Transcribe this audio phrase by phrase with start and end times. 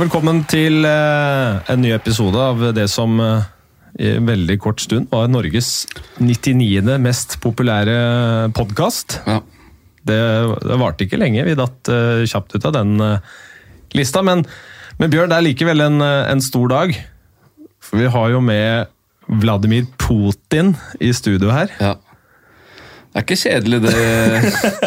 [0.00, 3.48] Velkommen til eh, en ny episode av det som eh,
[4.00, 5.82] i en veldig kort stund var Norges
[6.16, 6.94] 99.
[7.04, 7.96] mest populære
[8.56, 9.18] podkast.
[9.26, 9.42] Ja.
[10.08, 10.20] Det,
[10.64, 12.94] det varte ikke lenge, vi datt eh, kjapt ut av den
[13.92, 14.24] lista.
[14.24, 14.46] Men,
[15.02, 16.96] men Bjørn, det er likevel en, en stor dag.
[17.84, 18.88] For vi har jo med
[19.28, 21.76] Vladimir Putin i studio her.
[21.76, 21.98] ja.
[23.10, 23.92] Det er ikke kjedelig, det.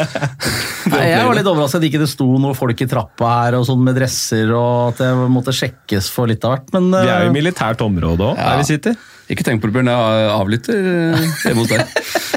[0.94, 3.66] Nei, jeg var litt overrasket at ikke det sto noen folk i trappa her og
[3.68, 6.72] sånn med dresser, og at det måtte sjekkes for litt av hvert.
[6.72, 8.54] Men Vi er jo i eh, militært område òg, Ja.
[8.54, 8.96] der vi sitter.
[9.34, 9.92] Ikke tenk på det, Bjørn.
[9.92, 11.84] Jeg avlytter eh, hjemme hos deg.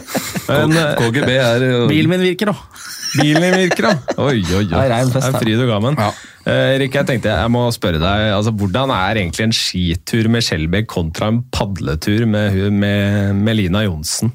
[0.50, 1.86] Men, eh, KGB er og...
[1.94, 2.82] bilen min virker, da.
[3.16, 3.94] Bilen min virker, da.
[4.27, 4.66] Oi, oi, oi.
[4.66, 6.02] Det er fest Det er fryd og gammen.
[6.02, 6.10] Ja.
[6.46, 10.42] Eh, Erik, jeg tenkte jeg må spørre deg, altså, hvordan er egentlig en skitur med
[10.46, 14.34] Skjelbæk kontra en padletur med, med, med Lina Johnsen?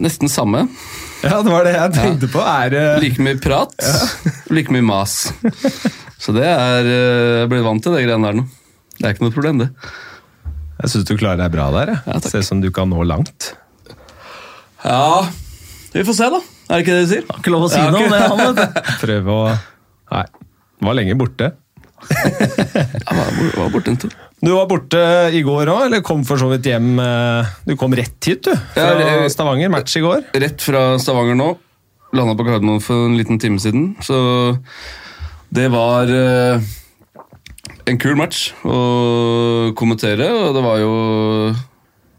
[0.00, 0.66] Nesten samme.
[1.24, 2.40] Ja, det var det jeg tenkte på.
[2.44, 2.96] Er uh...
[3.02, 3.72] Like mye prat,
[4.52, 5.32] like mye mas.
[6.20, 8.44] Så det er eh, Jeg blitt vant til det greiene der nå.
[8.98, 9.70] Det er ikke noe problem, det.
[10.80, 11.94] Jeg syns du klarer deg bra der.
[11.94, 12.02] jeg.
[12.06, 12.20] Ja.
[12.24, 13.54] Ser ut som du kan nå langt.
[14.84, 15.24] Ja,
[15.94, 16.40] vi får se, da.
[16.68, 17.26] Er det ikke det du sier?
[17.30, 18.80] Har ikke lov å si noe om det, han, vet du.
[19.04, 19.44] Prøve å
[20.14, 20.26] Nei.
[20.84, 21.50] Var lenge borte.
[22.10, 24.12] Jeg var, var borte en tur.
[24.44, 25.00] Du var borte
[25.32, 28.52] i går òg, eller kom for så vidt hjem eh, Du kom rett hit, du.
[28.74, 29.70] Fra Ja, Stavanger.
[29.72, 30.26] Match i går.
[30.36, 31.46] Rett fra Stavanger nå.
[32.14, 33.94] Landa på Gardermoen for en liten time siden.
[34.04, 34.18] Så
[35.54, 36.60] det var eh,
[37.88, 40.92] en kul match å kommentere, og det var jo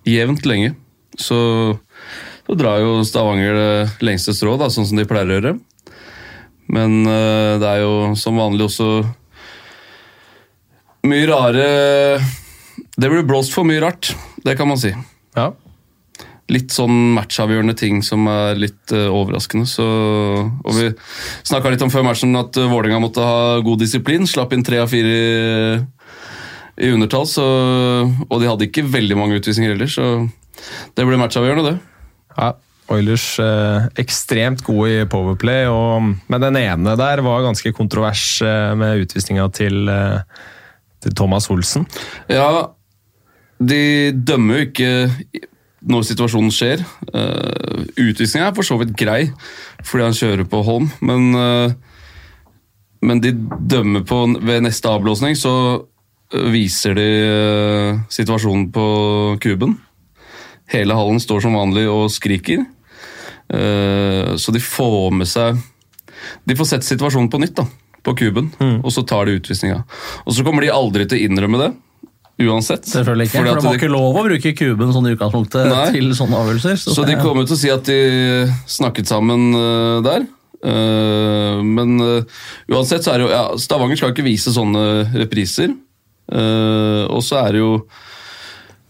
[0.09, 0.73] jevnt lenge.
[1.21, 1.37] Så,
[2.47, 5.53] så drar jo Stavanger det lengste strå, da, sånn som de pleier å gjøre.
[6.73, 8.89] Men eh, det er jo som vanlig også
[11.09, 11.67] mye rare
[12.95, 14.13] Det blir blåst for mye rart,
[14.45, 14.93] det kan man si
[15.35, 15.51] Ja.
[16.47, 19.65] litt sånn matchavgjørende ting som er litt uh, overraskende.
[19.65, 19.85] Så,
[20.45, 20.91] og vi
[21.41, 24.27] snakka litt om før matchen at uh, Vålerenga måtte ha god disiplin.
[24.29, 25.79] Slapp inn tre av fire i,
[26.85, 27.47] i undertall, så,
[28.29, 30.29] og de hadde ikke veldig mange utvisninger heller, så
[30.95, 32.05] det ble matchavgjørende, det.
[32.37, 32.51] Ja,
[32.93, 38.73] Oilers eh, ekstremt gode i Powerplay, og, men den ene der var ganske kontrovers eh,
[38.77, 40.19] med utvisninga til, eh,
[41.05, 41.85] til Thomas Olsen.
[42.31, 42.73] Ja,
[43.61, 44.91] de dømmer jo ikke
[45.85, 46.83] når situasjonen skjer.
[47.13, 49.27] Uh, Utvisninga er for så vidt grei,
[49.85, 51.73] fordi han kjører på Holm, men, uh,
[53.05, 55.53] men de dømmer på ved neste avblåsning, så
[56.33, 58.87] eh, viser de uh, situasjonen på
[59.43, 59.77] kuben.
[60.73, 62.65] Hele hallen står som vanlig og skriker.
[63.45, 65.59] Uh, så de får med seg
[66.49, 67.65] De får sett situasjonen på nytt da,
[68.05, 68.51] på kuben,
[68.85, 69.81] og så tar de utvisninga.
[70.25, 71.71] Og så kommer de aldri til å innrømme det,
[72.45, 72.85] uansett.
[72.91, 73.37] Selvfølgelig ikke.
[73.41, 75.85] For de har ikke lov å bruke kuben sånn i utgangspunktet Nei.
[75.95, 76.81] til sånne avgjørelser.
[76.85, 77.99] Så de det- kommer til å si at de
[78.69, 80.27] snakket sammen uh, der.
[80.65, 82.21] Uh, men uh,
[82.73, 85.75] uansett så er det jo ja, Stavanger skal ikke vise sånne repriser.
[86.25, 87.73] Eh, og så er det jo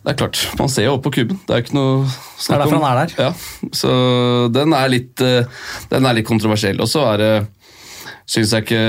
[0.05, 1.39] Det er klart, man ser jo opp på kuben.
[1.43, 2.45] Det er ikke noe snakk om.
[2.45, 3.15] Det er derfor han er der.
[3.25, 3.91] Ja, så
[4.53, 5.47] den er litt, eh,
[5.89, 6.77] den er litt kontroversiell.
[6.79, 7.31] Og så er det
[8.25, 8.83] Syns jeg ikke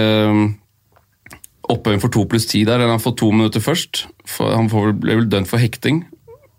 [1.67, 2.79] Opphøyen for to pluss ti der.
[2.79, 4.07] eller Han får to minutter først.
[4.39, 6.05] Han ble vel dømt for hekting.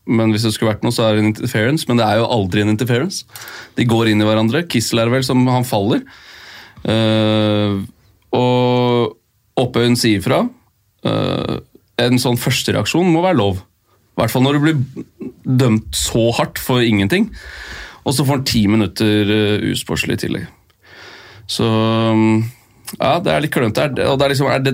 [0.08, 1.88] Men hvis det skulle vært noe, så er det en interference.
[1.88, 3.26] Men det er jo aldri en interference.
[3.76, 4.66] De går inn i hverandre.
[4.72, 6.04] Kissel er vel som han faller.
[6.88, 7.84] Uh,
[8.36, 9.18] og
[9.60, 10.44] Opphøyen sier fra.
[11.08, 11.60] Uh,
[12.04, 13.64] en sånn førstereaksjon må være lov.
[14.16, 17.30] I hvert fall når du blir dømt så hardt for ingenting.
[18.08, 20.48] Og så får han ti minutter uh, usportslig i tillegg.
[21.52, 22.46] Så um,
[23.00, 23.90] ja, det er litt klønete.
[24.08, 24.74] Og det er liksom, er det,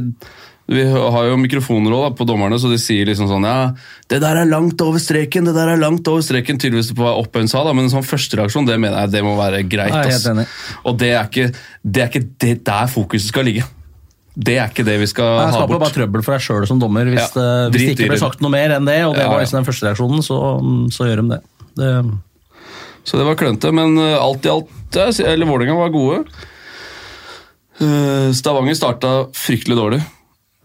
[0.74, 3.74] vi har jo mikrofoner også, da, på dommerne, så de sier liksom sånn Ja,
[4.08, 6.60] det der er langt over streken, det der er langt over streken.
[6.62, 9.34] Tydeligvis på hva Oppøyen sa, da, men en sånn førstereaksjon, det mener jeg det må
[9.40, 9.92] være greit.
[9.92, 10.46] Jeg er enig.
[10.88, 11.50] Og det er, ikke,
[11.84, 13.66] det er ikke det der fokuset skal ligge.
[14.34, 15.82] Det er ikke det vi skal Nei, Jeg ha bort.
[15.84, 17.06] bare trøbbel for deg sjøl som dommer.
[17.06, 19.30] Hvis, Ja, det, hvis det ikke ble sagt noe mer enn det, og det Ja,
[19.30, 20.40] var liksom den første reaksjonen, så,
[20.96, 21.42] så gjør de det.
[21.78, 21.92] det
[23.06, 25.94] Så det var klønete, men uh, alt i alt ja, jeg sier- Eller Vålerenga var
[25.94, 26.24] gode.
[27.82, 30.02] Uh, Stavanger starta fryktelig dårlig.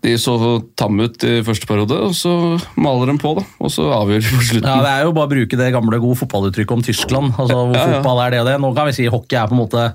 [0.04, 0.32] De så
[0.78, 2.30] tamme ut i første periode, og så
[2.78, 3.42] maler de på, da.
[3.58, 4.68] Og så avgjør de på slutten.
[4.70, 7.32] Ja, Det er jo bare å bruke det gamle gode fotballuttrykket om Tyskland.
[7.34, 7.96] altså hvor Ja, ja.
[7.96, 8.54] fotball er det og det.
[8.62, 9.88] Nå kan vi si hockey er på en måte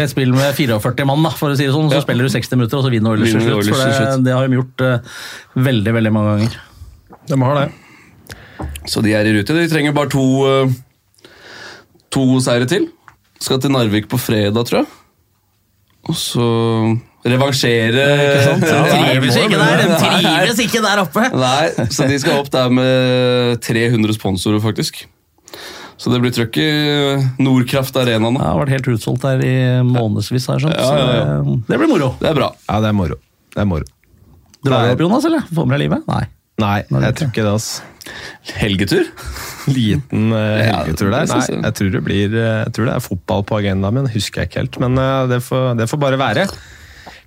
[0.00, 1.90] et spill med 44 mann, da, for å si det sånn.
[1.92, 2.06] Så Ja.
[2.06, 3.68] spiller du 60 minutter, og så vinner Oilers til slutt.
[3.68, 4.98] For det, det har de gjort uh,
[5.60, 6.56] veldig, veldig mange ganger.
[7.28, 7.68] De har det.
[8.88, 9.52] Så de er i rute.
[9.52, 10.72] De trenger bare to, uh,
[12.10, 12.88] to seire til.
[13.40, 14.88] Skal til Narvik på fredag, tror jeg.
[16.10, 16.46] Og så
[17.30, 18.66] revansjere Ikke sant?
[18.66, 21.26] Ja, De trives ikke der, de trives ikke der oppe!
[21.36, 25.04] Nei, så de skal opp der med 300 sponsorer, faktisk.
[26.00, 26.68] Så det blir trøkk i
[27.44, 28.40] Nordkraft Arena nå.
[28.40, 29.54] Det har vært helt utsolgt der i
[29.84, 30.72] månedsvis, Her, sånn.
[30.72, 31.24] Ja, ja, ja.
[31.44, 32.12] Så det, det blir moro.
[32.22, 32.48] Det er bra.
[32.64, 33.18] Ja, det er moro.
[33.52, 33.88] Det er moro.
[34.64, 35.44] Drar du opp, Jonas, eller?
[35.52, 36.08] Får med deg livet?
[36.08, 36.22] Nei.
[36.60, 37.52] Nei, jeg tror ikke det.
[37.56, 37.86] altså.
[38.56, 39.06] Helgetur?
[39.76, 41.28] Liten uh, helgetur der.
[41.30, 41.74] Nei, jeg.
[41.78, 44.62] tror det blir eh, Jeg tror det er fotball på agendaen min, husker jeg ikke
[44.64, 44.78] helt.
[44.82, 46.46] Men eh, det, får, det får bare være.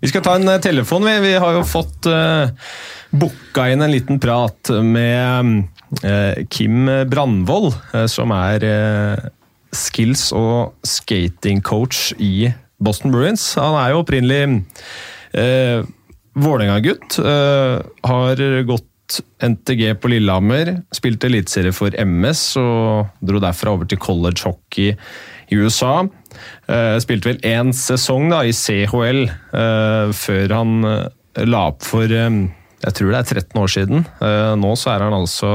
[0.04, 1.14] Vi skal ta en eh, telefon, vi.
[1.24, 2.50] Vi har jo fått uh,
[3.14, 5.64] booka inn en liten prat med
[6.04, 9.28] eh, Kim Brandvold, eh, som er eh,
[9.74, 12.50] skills- og skatingcoach i
[12.84, 13.46] Boston Bruins.
[13.62, 14.42] Han er jo opprinnelig
[15.38, 15.86] eh,
[16.34, 17.20] Vålerenga-gutt.
[17.22, 17.76] eh,
[18.10, 18.90] har gått
[19.44, 24.94] NTG på Lillehammer, spilte eliteserie for MS og dro derfra over til college hockey
[25.52, 26.04] i USA.
[26.68, 32.10] Eh, spilte vel én sesong da, i CHL eh, før han eh, la opp for
[32.10, 34.02] jeg tror det er 13 år siden.
[34.60, 35.50] Nå så er han altså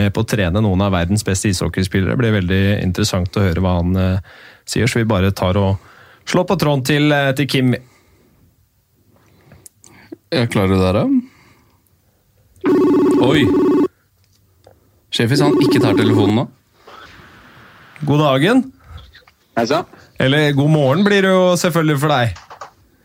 [0.00, 2.14] med på å trene noen av verdens beste ishockeyspillere.
[2.14, 3.92] Det blir veldig interessant å høre hva han
[4.64, 5.76] sier, så vi bare tar og
[6.24, 7.76] slår på tråden til, til Kim.
[10.32, 11.35] Jeg klarer det der, da?
[13.26, 13.42] Oi!
[15.10, 16.44] Sjefis, han ikke tar telefonen nå.
[18.06, 18.60] God dagen.
[19.58, 19.88] Hei sann.
[20.22, 22.38] Eller god morgen blir det jo selvfølgelig for deg.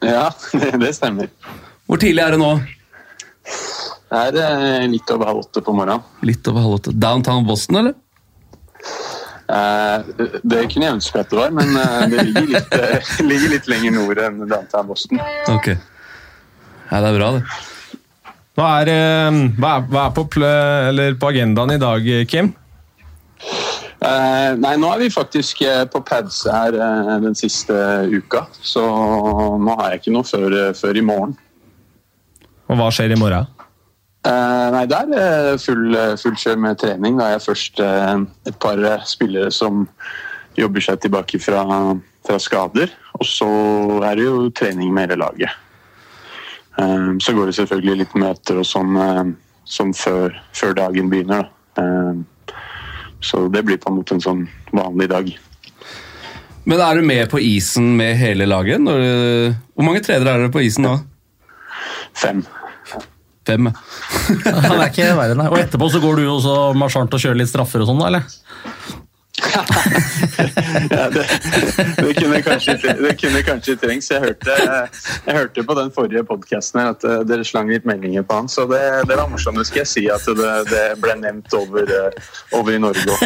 [0.06, 0.28] Ja,
[0.62, 1.32] det, det stemmer.
[1.90, 2.52] Hvor tidlig er det nå?
[4.12, 6.06] Det er eh, litt over halv åtte på morgenen.
[6.28, 6.94] Litt over halv åtte.
[7.08, 7.98] Downtown Boston, eller?
[9.50, 10.14] Eh,
[10.44, 12.80] det kunne jeg ønske at det var, men eh, det ligger litt,
[13.32, 15.26] ligger litt lenger nord enn downtown Boston.
[15.50, 15.74] Ok.
[15.74, 17.71] Ja, det er bra, det.
[18.60, 22.52] Hva er, eh, hva er, hva er på, på agendaen i dag, Kim?
[24.02, 27.76] Eh, nei, nå er vi faktisk eh, på pads her eh, den siste
[28.10, 28.82] uka, så
[29.62, 31.36] nå har jeg ikke noe før, før i morgen.
[32.72, 33.46] Og hva skjer i morgen?
[34.26, 37.20] Eh, nei, det er full, full kjør med trening.
[37.20, 39.86] Da er jeg først et par spillere som
[40.58, 41.62] jobber seg tilbake fra,
[42.26, 42.90] fra skader.
[43.20, 43.52] Og så
[44.08, 45.62] er det jo trening med hele laget.
[46.80, 49.24] Eh, så går det selvfølgelig litt møter og sånn, eh,
[49.68, 51.50] sånn før, før dagen begynner.
[51.76, 51.84] Da.
[51.84, 52.54] Eh,
[53.22, 55.30] så det blir på en måte en sånn vanlig dag.
[56.66, 58.82] Men er du med på isen med hele laget?
[58.86, 60.96] Hvor mange trenere er dere på isen nå?
[62.14, 62.44] Fem.
[63.48, 63.70] Fem.
[64.46, 65.48] Han er ikke verre, nei.
[65.50, 68.12] Og etterpå så går du jo så marsjant og kjører litt straffer og sånn, da,
[68.12, 69.01] eller?
[70.92, 71.24] Ja, det,
[71.98, 74.10] det, kunne kanskje, det kunne kanskje trengs.
[74.12, 74.56] Jeg hørte,
[75.26, 78.66] jeg hørte på den forrige podkasten at eh, dere slang litt meldinger på han, så
[78.70, 79.60] det, det var morsomt.
[79.62, 83.26] Det skal jeg si at det, det ble nevnt over, eh, over i Norge òg.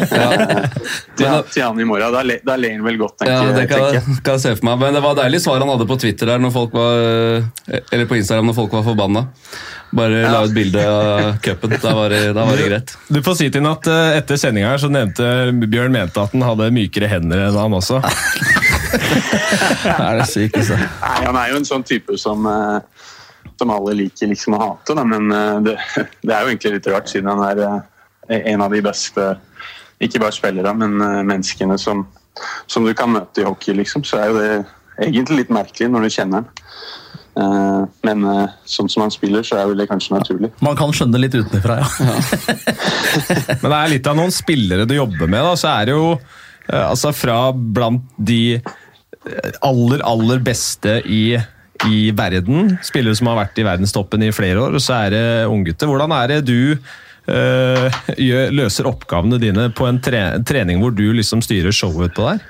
[1.16, 2.14] Til, til han i morgen.
[2.16, 4.20] Da, le- da ler han vel godt, Ja, det kan, tenker jeg.
[4.26, 4.82] kan jeg se for meg.
[4.86, 7.48] Men det var deilig svar han hadde på Twitter der når folk var,
[7.92, 9.26] eller på Instagram når folk var forbanna.
[9.96, 11.76] Bare la ut bilde av cupen.
[11.82, 12.94] Da var det, da var det greit.
[13.08, 15.28] Du får si til ham at eh, etter sendinga her så nevnte
[15.64, 18.02] Bjørn mente at han hadde mykere hender enn han også.
[18.04, 20.80] Det er det sykeste.
[20.80, 23.08] Nei, han er jo en sånn type som, eh,
[23.56, 25.08] som alle liker liksom å hate, da.
[25.08, 25.78] men eh, det,
[26.28, 27.64] det er jo egentlig litt rart, siden han er
[28.36, 29.32] en av de beste
[30.04, 32.02] ikke bare spillere, men menneskene som,
[32.68, 34.04] som du kan møte i hockey, liksom.
[34.04, 34.50] Så er jo det
[35.08, 36.66] egentlig litt merkelig når du kjenner han.
[37.36, 40.52] Eh, Men eh, sånn som han spiller, så er det kanskje naturlig.
[40.64, 42.16] Man kan skjønne det litt utenfra, ja.
[43.62, 46.14] Men det er litt av noen spillere du jobber med, da, så er det jo
[46.16, 48.60] eh, altså fra blant de
[49.66, 51.34] aller, aller beste i,
[51.90, 55.26] i verden, spillere som har vært i verdenstoppen i flere år, og så er det
[55.50, 55.90] unggutter.
[55.90, 56.78] Hvordan er det du
[57.34, 58.04] øh,
[58.54, 62.46] løser oppgavene dine på en tre, trening hvor du liksom styrer showet utpå der?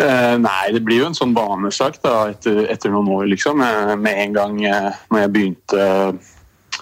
[0.00, 3.60] Eh, nei, det blir jo en sånn vanesak etter, etter noen år, liksom.
[3.64, 5.88] Eh, med en gang eh, når jeg begynte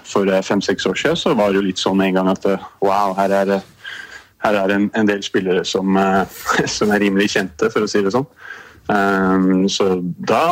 [0.07, 2.47] for eh, fem-seks år siden, så var det jo litt sånn en gang at
[2.85, 3.59] wow, her er
[4.39, 5.99] her er en, en del spillere som,
[6.77, 8.29] som er rimelig kjente, for å si det sånn.
[9.69, 9.87] Så
[10.31, 10.45] da,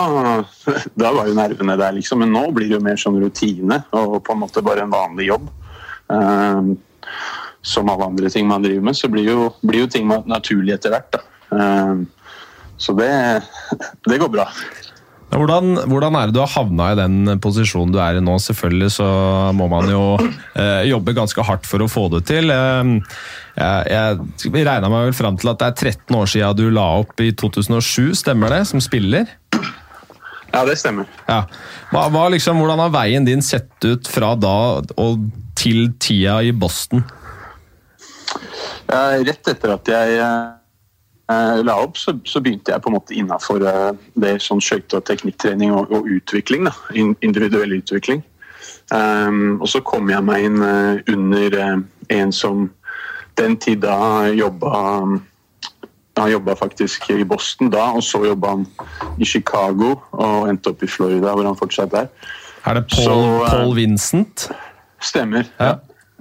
[1.00, 2.18] da var jo nervene der, liksom.
[2.24, 5.30] Men nå blir det jo mer sånn rutine og på en måte bare en vanlig
[5.30, 5.46] jobb.
[7.62, 10.96] Som alle andre ting man driver med, så blir jo, blir jo ting naturlig etter
[10.96, 11.14] hvert.
[11.14, 11.22] da.
[12.80, 13.10] Så det,
[14.10, 14.50] det går bra.
[15.36, 18.36] Hvordan, hvordan er det du har havna i den posisjonen du er i nå?
[18.40, 19.06] Selvfølgelig så
[19.58, 22.52] må man jo eh, jobbe ganske hardt for å få det til.
[22.54, 22.92] Eh,
[23.58, 26.86] jeg, jeg regna meg vel fram til at det er 13 år siden du la
[27.02, 28.62] opp i 2007, stemmer det?
[28.70, 29.26] Som spiller?
[30.54, 31.10] Ja, det stemmer.
[31.26, 31.42] Ja.
[31.90, 34.56] Hva, hva liksom, hvordan har veien din sett ut fra da
[34.96, 35.26] og
[35.58, 37.02] til tida i Boston?
[38.86, 40.54] Ja, rett etter at jeg eh,
[41.28, 45.06] la opp, så, så begynte jeg på en måte innafor eh, det sånn skøyte- og
[45.08, 46.68] teknikktrening og, og utvikling.
[46.68, 46.74] Da.
[46.94, 48.22] Individuell utvikling.
[48.90, 51.78] Um, og så kom jeg meg inn eh, under eh,
[52.14, 52.68] en som
[53.36, 54.70] den tid da jobba
[56.16, 58.62] Han jobba faktisk i Boston da, og så jobba han
[59.20, 62.06] i Chicago og endte opp i Florida, hvor han fortsatt er.
[62.64, 64.46] Er det Paul, Så, eh, Paul Vincent?
[65.02, 65.50] Stemmer.
[65.58, 65.74] Ja.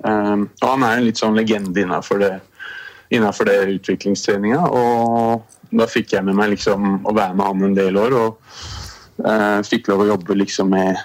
[0.03, 2.33] Um, og han er en litt sånn legende innenfor det,
[3.09, 4.61] innenfor det utviklingstreninga.
[4.69, 9.25] Og da fikk jeg med meg liksom å være med han en del år, og
[9.25, 10.95] eh, fikk lov å jobbe liksom med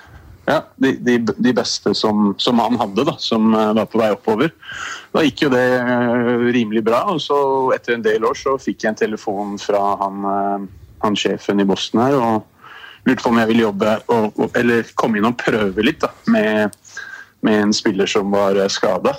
[0.49, 4.11] ja, de, de, de beste som, som han hadde, da, som eh, var på vei
[4.14, 4.54] oppover.
[5.14, 7.40] Da gikk jo det eh, rimelig bra, og så
[7.76, 10.71] etter en del år så fikk jeg en telefon fra han, eh,
[11.04, 14.90] han sjefen i Boston her, og lurte på om jeg ville jobbe, og, og, eller
[14.99, 16.80] komme inn og prøve litt da, med
[17.40, 19.14] med en spiller som var skada.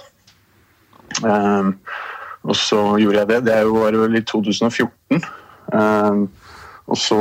[1.23, 1.79] Um,
[2.43, 3.41] og så gjorde jeg det.
[3.45, 5.21] Det var vel i 2014.
[5.73, 6.23] Um,
[6.91, 7.19] og så,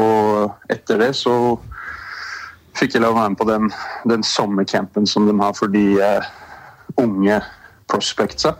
[0.73, 1.35] etter det, så
[2.79, 3.69] fikk jeg lov å være med på den,
[4.09, 6.31] den sommercampen som de har for de uh,
[7.00, 7.41] unge
[7.91, 8.57] prospectsa.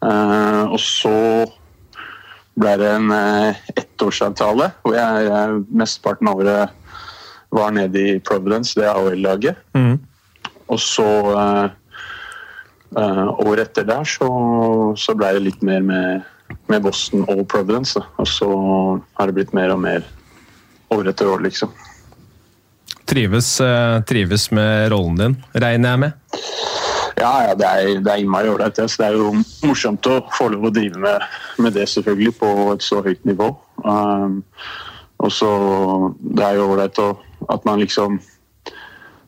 [0.00, 1.14] Uh, og så
[2.56, 6.82] ble det en uh, ettårsavtale hvor jeg uh, mesteparten av året
[7.56, 9.60] var nede i Providence, det AHL-laget.
[9.76, 9.98] Mm.
[10.72, 11.06] Og så
[11.36, 11.68] uh,
[12.94, 14.28] Året etter der så,
[14.96, 16.28] så ble det litt mer med,
[16.70, 17.98] med Boston og Providence.
[17.98, 18.06] Da.
[18.22, 18.48] Og så
[19.18, 20.06] har det blitt mer og mer
[20.94, 21.72] år etter år, liksom.
[23.06, 26.12] Trives, eh, trives med rollen din, regner jeg med?
[27.16, 28.76] Ja, ja, det er, det er innmari ålreit.
[28.76, 29.30] Så det er jo
[29.64, 31.22] morsomt å få lov å drive med,
[31.62, 33.52] med det, selvfølgelig, på et så høyt nivå.
[33.84, 34.42] Um,
[35.22, 35.50] og så
[36.20, 38.18] Det er jo ålreit at man liksom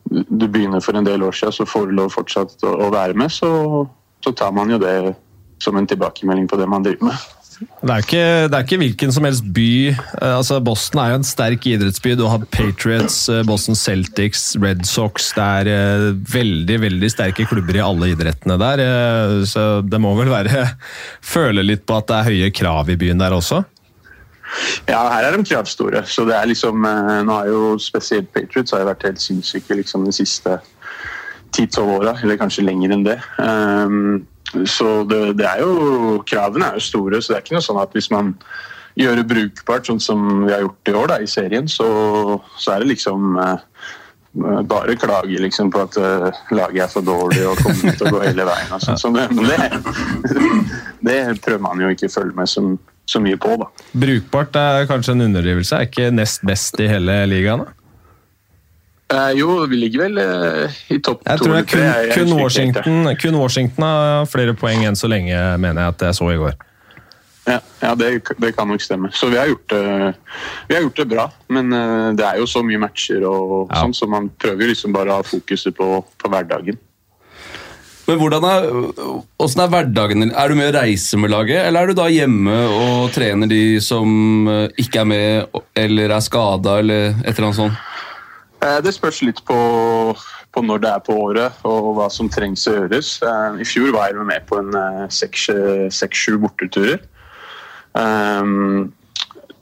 [0.09, 3.31] du begynner for en del år siden, så får du lov fortsatt å, være med,
[3.33, 3.49] så,
[4.25, 5.15] så, tar man jo det
[5.61, 7.27] som en tilbakemelding på det man driver med.
[7.59, 9.71] Det er, ikke, det er ikke hvilken som helst by.
[10.23, 12.13] Altså, Boston er jo en sterk idrettsby.
[12.15, 13.17] Du har Patriots,
[13.49, 15.33] Boston Celtics, Red Sox.
[15.35, 18.85] Det er uh, veldig veldig sterke klubber i alle idrettene der.
[19.43, 20.69] Så det må vel være
[21.35, 23.65] Føle litt på at det er høye krav i byen der også?
[24.89, 26.03] Ja, her er de kravstore.
[26.09, 30.07] Så det er liksom Nå har jo spesielt Patriots har jo vært helt sinnssyke liksom
[30.07, 30.57] de siste
[31.57, 33.19] 10-12 åra, eller kanskje lenger enn det.
[33.37, 34.25] Um,
[34.65, 37.81] så det, det, er jo Kravene er jo store, så det er ikke noe sånn
[37.81, 38.33] at hvis man
[38.99, 41.87] gjør det brukbart, sånn som vi har gjort i år da, i serien, så,
[42.59, 43.61] så er det liksom uh,
[44.69, 48.23] bare klage liksom, på at uh, laget er for dårlig og kommer til å gå
[48.25, 48.73] hele veien.
[48.75, 48.99] Og sånn.
[48.99, 50.41] så det, det,
[51.09, 52.73] det prøver man jo ikke å følge med som
[53.09, 53.55] så mye på.
[53.57, 53.67] da.
[54.05, 55.75] Brukbart er kanskje en underdrivelse?
[55.75, 57.65] Er ikke nest best i hele ligaen?
[57.65, 57.75] da?
[59.09, 61.31] Eh, jo, vi ligger vel eh, i topp to.
[61.31, 64.97] Jeg tror det er kun, jeg, jeg kun, Washington, kun, Washington, har flere poeng enn
[64.99, 66.59] så lenge, mener jeg at jeg så i går.
[67.49, 69.09] Ja, ja det, det, kan nok stemme.
[69.15, 70.13] Så vi har, gjort det,
[70.69, 71.25] vi har gjort det bra.
[71.49, 73.81] Men uh, det er jo så mye matcher og ja.
[73.81, 75.89] sånn, så man prøver liksom bare å ha fokuset på,
[76.21, 76.77] på hverdagen.
[78.09, 78.63] Men hvordan er,
[79.37, 80.31] hvordan er hverdagen din?
[80.33, 83.77] Er du med og reiser med laget, eller er du da hjemme og trener de
[83.85, 87.83] som eh, ikke er med eller er skada, eller et eller annet sånt?
[88.65, 89.59] Eh, det spørs litt på,
[90.17, 93.13] på, når det er på året og hva som trengs å gjøres.
[93.21, 94.73] Eh, I fjor var jeg med på en
[95.13, 97.05] seks-sju borteturer.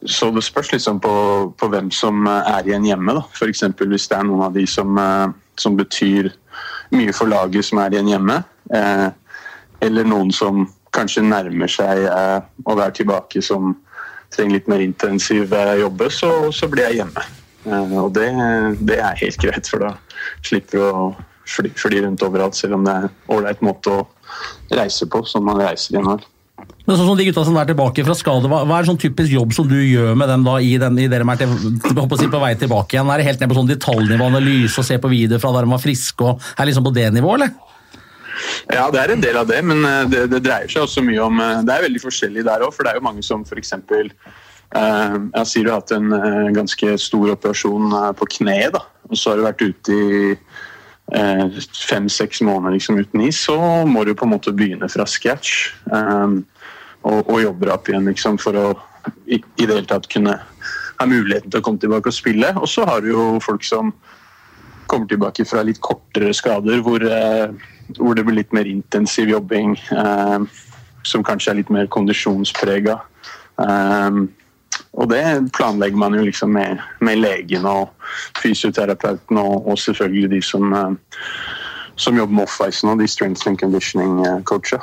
[0.07, 1.13] Så det spørs liksom på,
[1.57, 3.19] på hvem som er igjen hjemme.
[3.33, 3.65] F.eks.
[3.83, 4.99] hvis det er noen av de som,
[5.59, 6.29] som betyr
[6.96, 8.41] mye for laget som er igjen hjemme.
[8.74, 9.08] Eh,
[9.88, 10.65] eller noen som
[10.96, 13.75] kanskje nærmer seg eh, å være tilbake, som
[14.34, 17.25] trenger litt mer intensiv eh, jobbe, så, så, blir jeg hjemme.
[17.67, 18.27] Eh, og det,
[18.79, 19.94] det, er helt greit, for da
[20.46, 21.03] slipper du å
[21.48, 24.08] fly, fly rundt overalt, selv om det er ålreit måte å
[24.74, 26.25] reise på, som man reiser i år.
[26.88, 29.34] Men sånn som De gutta som er tilbake fra skade, hva, hva er sånn typisk
[29.34, 32.53] jobb som du gjør med dem da i, den, i dere er til, på vei
[32.56, 33.12] tilbake igjen?
[33.12, 35.74] Er det helt ned på sånn detaljnivå, analyse og se på video fra da de
[35.74, 36.24] var friske?
[36.24, 37.75] og Er liksom på det nivået, eller?
[38.72, 41.24] Ja, det er en del av det, men eh, det, det dreier seg også mye
[41.25, 43.74] om eh, Det er veldig forskjellig der òg, for det er jo mange som f.eks.
[44.67, 48.82] Uh, jeg sier du har hatt en uh, ganske stor operasjon uh, på kneet, da,
[49.08, 50.34] og så har du vært ute i
[51.88, 53.56] fem-seks måneder liksom, uten is, så
[53.88, 55.70] må du på en måte begynne fra scratch.
[55.88, 56.41] Um,
[57.07, 58.67] og, og jobber opp igjen liksom, for å
[59.25, 60.35] i, i, det hele tatt kunne
[60.97, 62.51] ha muligheten til å komme tilbake og spille.
[62.59, 63.93] Og så har du jo folk som
[64.87, 67.51] kommer tilbake fra litt kortere skader, hvor, eh,
[67.99, 69.77] hvor det blir litt mer intensiv jobbing.
[69.91, 70.39] Eh,
[71.07, 72.97] som kanskje er litt mer kondisjonsprega.
[73.63, 74.19] Eh,
[74.97, 75.23] og det
[75.55, 77.93] planlegger man jo liksom med, med legen og
[78.41, 80.73] fysioterapeuten og, og selvfølgelig de som,
[81.95, 84.81] som jobber med off-ice nå, de strength and conditioning-coacher.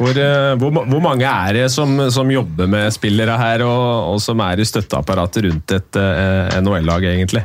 [0.00, 4.14] Eh, hvor, eh, hvor, hvor, mange er det som, som, jobber med spillere her, og,
[4.14, 7.44] og som er i støtteapparatet rundt et eh, NHL-lag, egentlig?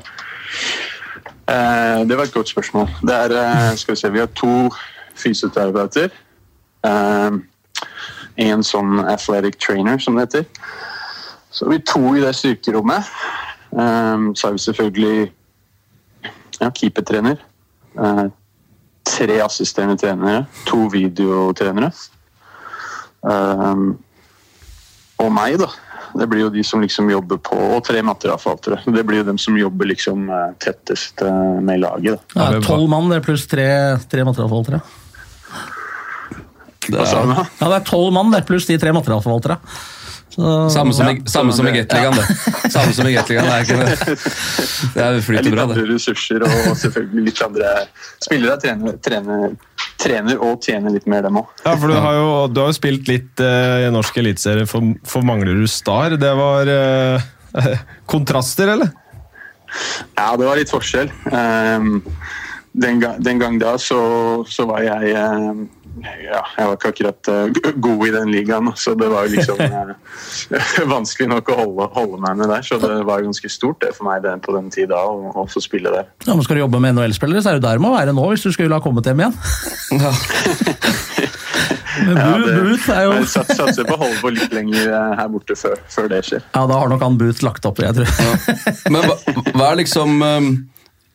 [1.52, 2.88] Eh, det var et godt spørsmål.
[3.02, 4.70] Det er, eh, skal Vi se, vi har to
[5.16, 6.10] fysioterapeuter.
[6.86, 7.32] Eh,
[8.38, 10.46] en sånn athletic trainer, som det heter.
[11.52, 13.04] Så vi to i det styrkerommet.
[13.72, 15.32] Um, så har vi selvfølgelig
[16.60, 17.38] ja, keepertrener.
[18.00, 18.28] Uh,
[19.08, 20.46] tre assisterende trenere.
[20.68, 21.92] To videotrenere.
[23.25, 23.74] Eh,
[25.25, 25.72] og meg, da.
[26.15, 28.77] Det blir jo de som liksom jobber på Og tre materialforvaltere.
[28.88, 32.22] Det blir jo dem som jobber liksom eh, tettest eh, med laget.
[32.36, 32.51] Da.
[32.55, 33.67] Ja, Tolv mann det er pluss tre,
[34.12, 34.84] tre materialforvaltere.
[36.86, 37.29] Det er?
[37.34, 39.58] Ja, det er tolv mann det pluss de tre materialforvaltere.
[40.36, 42.72] Så, samme som, i, Ja, samme som i det- Gateligaen, det.
[42.74, 44.18] Samme som i Gateligaen, det er ikke det.
[44.96, 47.72] Det er Det er flyter litt andre ressurser og selvfølgelig litt andre
[48.25, 48.58] spillere.
[48.65, 49.56] Trener, trener,
[50.04, 51.48] trener og tjener litt mer, dem òg.
[51.63, 54.92] Ja, for du har jo, du har jo spilt litt eh, i norsk eliteserie for,
[55.08, 56.18] for Manglerud Star.
[56.20, 57.32] Det var eh,
[58.12, 58.92] kontraster, eller?
[60.18, 61.10] Ja, det var litt forskjell.
[61.32, 62.01] Um,
[62.75, 65.65] den, ga, den gang da så, så var jeg ehm,
[66.04, 69.62] ja, jeg var ikke akkurat uh, god i den ligaen, så det var jo liksom
[69.62, 69.94] uh,
[70.96, 72.66] vanskelig nok å holde, holde meg med der.
[72.68, 75.64] Så det var ganske stort det for meg det, på den tida å, å få
[75.64, 76.10] spille der.
[76.28, 78.44] ja, men skal du jobbe med NHL-spillere, så er det der må være nå hvis
[78.46, 79.40] du skulle ha kommet hjem igjen.
[79.96, 80.12] Ja.
[82.06, 84.90] Men Ja, Booth, det- Booth er jo Jeg satser på å holde på litt lenger
[84.92, 86.42] eh, her borte før, før det skjer.
[86.52, 88.10] Ja, da har nok han Booth lagt opp, jeg tror.
[88.92, 89.16] Men hva,
[89.56, 90.50] hva er liksom um,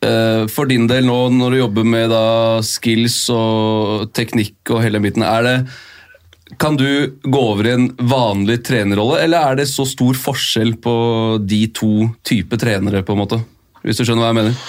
[0.01, 2.25] For din del nå, når du jobber med da
[2.65, 5.55] skills og teknikk og hele midten, er det
[6.57, 10.95] kan du gå over i en vanlig trenerrolle, eller er det så stor forskjell på
[11.47, 13.39] de to typer trenere, på en måte?
[13.85, 14.63] Hvis du skjønner hva jeg mener?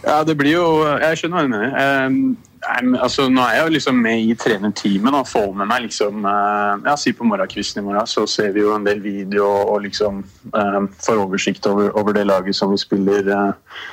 [0.00, 0.68] Ja, det blir jo
[1.00, 2.06] Jeg skjønner hva du mener.
[2.06, 6.26] Um, altså, nå er jeg jo liksom med i trenerteamet og får med meg liksom
[6.26, 9.84] uh, Ja, si på morgenkvisten i morgen, så ser vi jo en del video og
[9.86, 13.88] liksom um, får oversikt over, over det laget som vi spiller eh, eh,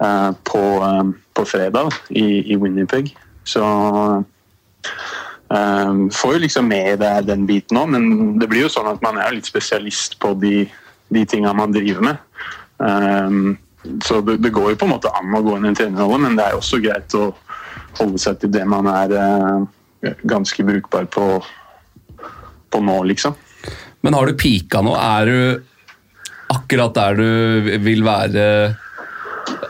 [0.00, 3.14] på, eh, på fredag i, i Winnipeg.
[3.44, 3.64] Så
[5.50, 9.00] Um, får jo liksom med deg den biten òg, men det blir jo sånn at
[9.02, 10.60] man er litt spesialist på de,
[11.10, 12.20] de tinga man driver med.
[12.78, 13.56] Um,
[14.06, 16.20] så det, det går jo på en måte an å gå inn i en trenerrolle,
[16.22, 17.32] men det er også greit å
[17.98, 19.66] holde seg til det man er uh,
[20.30, 21.26] ganske brukbar på,
[22.70, 23.34] på nå, liksom.
[24.06, 24.94] Men har du pika nå?
[24.94, 25.66] Er du
[26.54, 28.46] akkurat der du vil være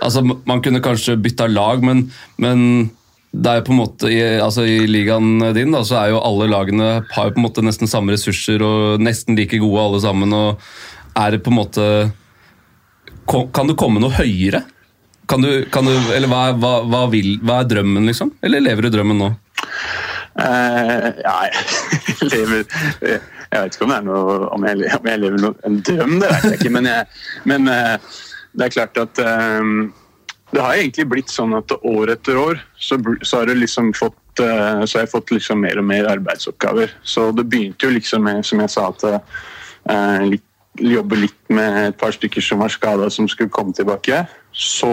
[0.00, 2.06] Altså, Man kunne kanskje bytta lag, men,
[2.40, 2.90] men
[3.30, 6.22] det er jo på en måte i, altså i ligaen din da, så er jo
[6.24, 10.00] alle lagene har jo på en måte nesten samme ressurser og nesten like gode alle
[10.02, 10.34] sammen.
[10.34, 10.58] og
[11.14, 11.86] Er det på en måte
[13.30, 14.64] Kan du komme noe høyere?
[15.30, 18.32] Kan du, kan du, eller hva, hva, hva, vil, hva er drømmen, liksom?
[18.42, 19.28] Eller lever du drømmen nå?
[20.40, 22.64] Uh, ja, jeg lever
[23.02, 23.20] Jeg
[23.52, 26.32] vet ikke om det er noe Om jeg, om jeg lever noe, en drøm, det
[26.32, 26.74] vet jeg ikke.
[26.74, 27.06] Men, jeg,
[27.50, 28.18] men eh,
[28.52, 29.72] det er klart at eh,
[30.50, 34.82] det har egentlig blitt sånn at år etter år så, så har liksom fått eh,
[34.84, 36.94] så har jeg fått liksom mer og mer arbeidsoppgaver.
[37.02, 40.46] Så det begynte jo liksom med, som jeg sa, at jeg litt,
[40.80, 44.24] jobbe litt med et par stykker som var skada, som skulle komme tilbake.
[44.52, 44.90] Så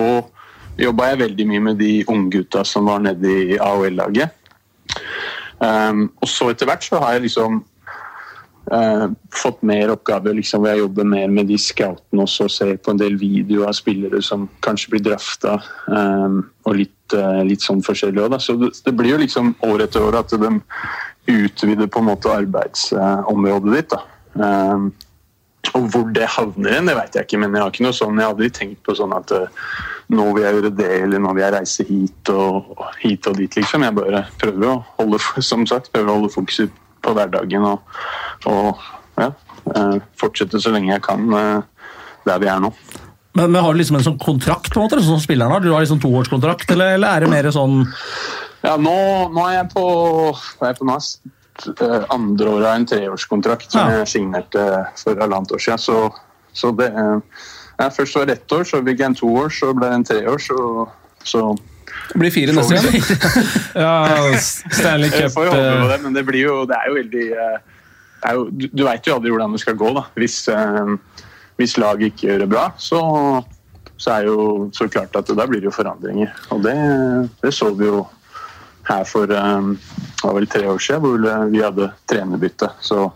[0.77, 4.33] jobba jeg veldig mye med de unggutta som var nede i AOL-laget.
[5.57, 7.63] Um, og så etter hvert så har jeg liksom
[8.73, 12.75] eh, fått mer oppgaver liksom, hvor jeg jobber mer med de scoutene også, og ser
[12.81, 17.65] på en del videoer av spillere som kanskje blir drafta, um, og litt, eh, litt
[17.65, 18.37] sånn forskjellig òg.
[18.43, 20.53] Så det, det blir jo liksom år etter år at de
[21.27, 23.95] utvider på en måte arbeidsområdet ditt.
[23.95, 24.03] da.
[24.37, 24.91] Um,
[25.75, 28.19] og hvor det havner igjen, det vet jeg ikke, men jeg har ikke noe sånn,
[28.19, 29.65] jeg har aldri tenkt på sånn at eh,
[30.15, 33.37] nå vil jeg gjøre det, eller nå vil jeg reise hit og, og hit og
[33.41, 33.83] dit, liksom.
[33.83, 37.99] Jeg bare prøver å holde, som sagt, prøver å holde fokuset på hverdagen og,
[38.45, 38.77] og
[39.17, 39.31] ja,
[39.73, 41.61] eh, fortsette så lenge jeg kan eh,
[42.27, 42.73] der vi er nå.
[43.37, 45.61] Men, men har du liksom en sånn kontrakt, på en måte, sånn som spilleren har?
[45.61, 47.83] Du har liksom toårskontrakt, eller, eller er det mer sånn
[48.65, 48.95] Ja, nå,
[49.33, 49.83] nå er jeg på,
[50.61, 50.97] er jeg på nå?
[51.67, 54.01] Eh, Andre året av en treårskontrakt som Ja.
[54.01, 54.65] jeg signerte
[54.97, 55.81] for halvannet år siden.
[55.81, 55.97] Så,
[56.53, 59.89] så det ja, Først var det ett år, så fikk jeg en toår, så ble
[59.89, 60.87] det en treår, så,
[61.23, 61.41] så
[62.13, 63.01] Det blir fire neste gang.
[63.85, 63.93] Ja,
[64.41, 66.97] Stanley Cup Jeg får jo håpe på det, men det blir jo, det er jo
[66.97, 67.27] veldig
[68.25, 69.93] jo, Du, du veit jo aldri hvordan det skal gå.
[69.97, 70.05] da.
[70.17, 70.95] Hvis, eh,
[71.59, 73.01] hvis laget ikke gjør det bra, så,
[73.97, 76.33] så er jo så klart at da blir det jo forandringer.
[76.55, 76.77] Og det,
[77.43, 78.05] det så vi jo
[78.87, 79.71] her for eh,
[80.17, 82.71] det var vel tre år siden, hvor vi hadde trenerbytte.
[82.81, 83.09] Så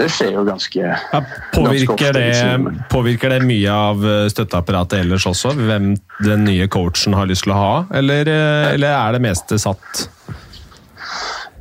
[0.00, 2.68] det skjer jo ganske ja, ganske påvirker, liksom.
[2.70, 5.52] det, påvirker det mye av eh, støtteapparatet ellers også?
[5.58, 5.92] Hvem
[6.24, 7.74] den nye coachen har lyst til å ha?
[8.00, 10.06] Eller, eh, eller er det meste satt?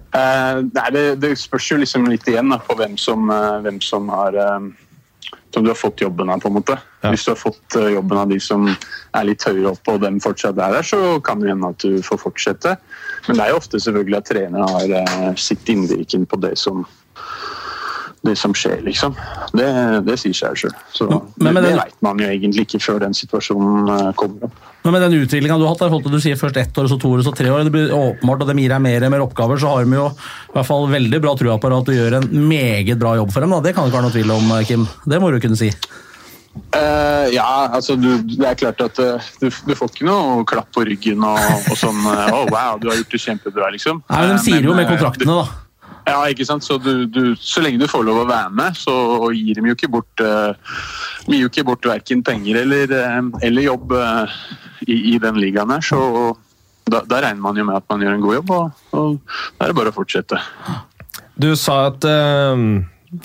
[0.10, 3.78] Eh, nei, det, det spørs jo liksom litt igjen da, på hvem som, uh, hvem
[3.84, 4.70] som har uh,
[5.54, 6.78] som du har fått jobben av, på en måte.
[7.02, 7.12] Ja.
[7.14, 10.58] Hvis du har fått jobben av de som er litt høyere oppe, og dem fortsatt
[10.62, 12.76] er der, så kan det hende at du får fortsette.
[13.28, 16.86] Men det er jo ofte selvfølgelig at trenere har sitt innvirkning på det som
[18.22, 19.16] det som skjer, liksom.
[19.58, 19.68] Det,
[20.06, 20.76] det sier seg sjøl.
[20.94, 21.08] Så
[21.40, 24.69] Men med det, det veit man jo egentlig ikke før den situasjonen kommer opp.
[24.84, 27.10] Men med den utviklinga du har hatt, der, du sier først ett år, så to
[27.12, 29.60] år, så tre år, det blir åpenbart at de gir deg mer og mer oppgaver,
[29.60, 32.30] så har de jo i hvert fall veldig bra trua på at du gjør en
[32.48, 33.52] meget bra jobb for dem.
[33.58, 33.60] Da.
[33.66, 34.88] Det kan det ikke være noe tvil om, Kim.
[35.04, 35.68] Det må du kunne si.
[36.74, 40.72] Uh, ja, altså du, det er klart at eh, du, du får ikke noe klapp
[40.76, 41.38] på ryggen og,
[41.70, 44.02] og sånn å, oh, wow, du har gjort det kjempebra, liksom.
[44.10, 45.46] Nei, men De Eh, sier men, jo med eh, kontraktene, da.
[45.46, 45.68] du-
[46.10, 46.66] Ja, ikke sant.
[46.66, 48.96] Så, du, du, så lenge du får lov å være med, så
[49.36, 50.58] gir de jo ikke bort uh,
[51.30, 54.40] jo ikke bort verken penger eller, eh, eller jobb eh,
[54.88, 55.84] i, i den ligaen her.
[55.86, 56.00] Så
[56.90, 59.66] da, da regner man jo med at man gjør en god jobb, og, og da
[59.66, 60.40] er det bare å fortsette.
[61.40, 62.66] Du sa at eh,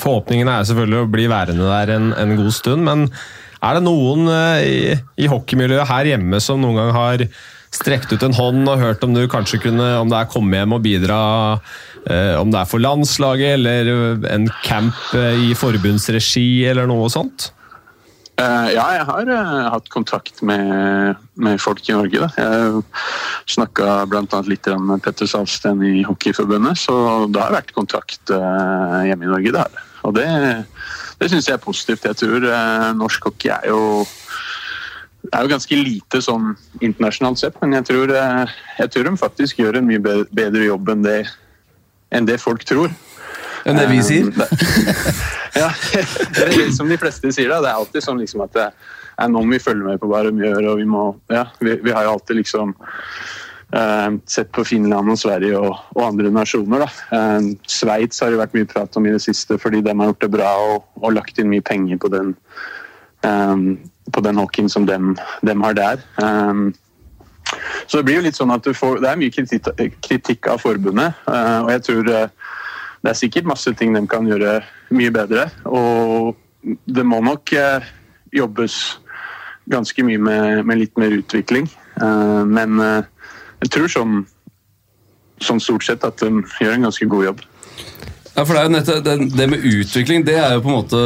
[0.00, 3.08] forhåpningene er selvfølgelig å bli værende der en, en god stund, men
[3.64, 4.78] er det noen eh, i,
[5.24, 7.26] i hockeymiljøet her hjemme som noen gang har
[7.74, 10.76] strekt ut en hånd og hørt om du kanskje kunne om det er komme hjem
[10.76, 11.18] og bidra,
[12.06, 13.90] eh, om det er for landslaget eller
[14.30, 17.50] en camp eh, i forbundsregi eller noe sånt?
[18.34, 22.24] Eh, ja, jeg har uh, hatt kontakt med, med folk i Norge.
[22.24, 22.30] Da.
[22.34, 22.82] Jeg
[23.54, 24.40] snakka bl.a.
[24.50, 26.96] litt med Petter Salsten i Hockeyforbundet, så
[27.30, 29.54] det har vært kontakt uh, hjemme i Norge.
[29.54, 29.86] Det.
[30.02, 30.26] Og det,
[31.20, 32.08] det syns jeg er positivt.
[32.10, 32.48] Jeg tror
[32.98, 34.02] norsk hockey er jo
[35.32, 36.50] er jo ganske lite sånn
[36.84, 40.02] internasjonalt sett, men jeg tror, jeg tror de faktisk gjør en mye
[40.36, 41.20] bedre jobb enn det,
[42.12, 42.92] enn det folk tror.
[43.64, 44.28] Enn det vi sier.
[44.28, 45.70] Eh, ja,
[46.36, 47.48] det er som de fleste sier.
[47.52, 47.62] da.
[47.64, 50.34] Det er alltid sånn liksom at det er noen vi følger med på hva de
[50.42, 50.60] gjør.
[50.72, 52.74] og Vi må, ja, vi, vi har jo alltid liksom
[53.72, 56.84] eh, sett på Finland og Sverige og, og andre nasjoner.
[56.84, 56.90] da.
[57.14, 60.24] Uh, Sveits har det vært mye prat om i det siste fordi de har gjort
[60.26, 62.34] det bra og, og lagt inn mye penger på den,
[63.24, 63.68] eh,
[64.12, 65.14] på den hockeyen som dem,
[65.46, 66.04] dem har der.
[66.20, 66.64] Eh,
[67.86, 69.68] så det blir jo litt sånn at du får, det er mye kritikk,
[70.04, 72.52] kritikk av forbundet, eh, og jeg tror eh,
[73.04, 74.62] det er sikkert masse ting de kan gjøre
[74.96, 75.48] mye bedre.
[75.68, 76.32] Og
[76.88, 77.84] det må nok eh,
[78.32, 78.78] jobbes
[79.68, 81.68] ganske mye med, med litt mer utvikling.
[82.00, 83.02] Eh, men eh,
[83.66, 84.22] jeg tror sånn,
[85.44, 87.44] sånn stort sett at de gjør en ganske god jobb.
[88.34, 90.78] Ja, for det, er jo nettopp, det, det med utvikling, det er jo på en
[90.80, 91.02] måte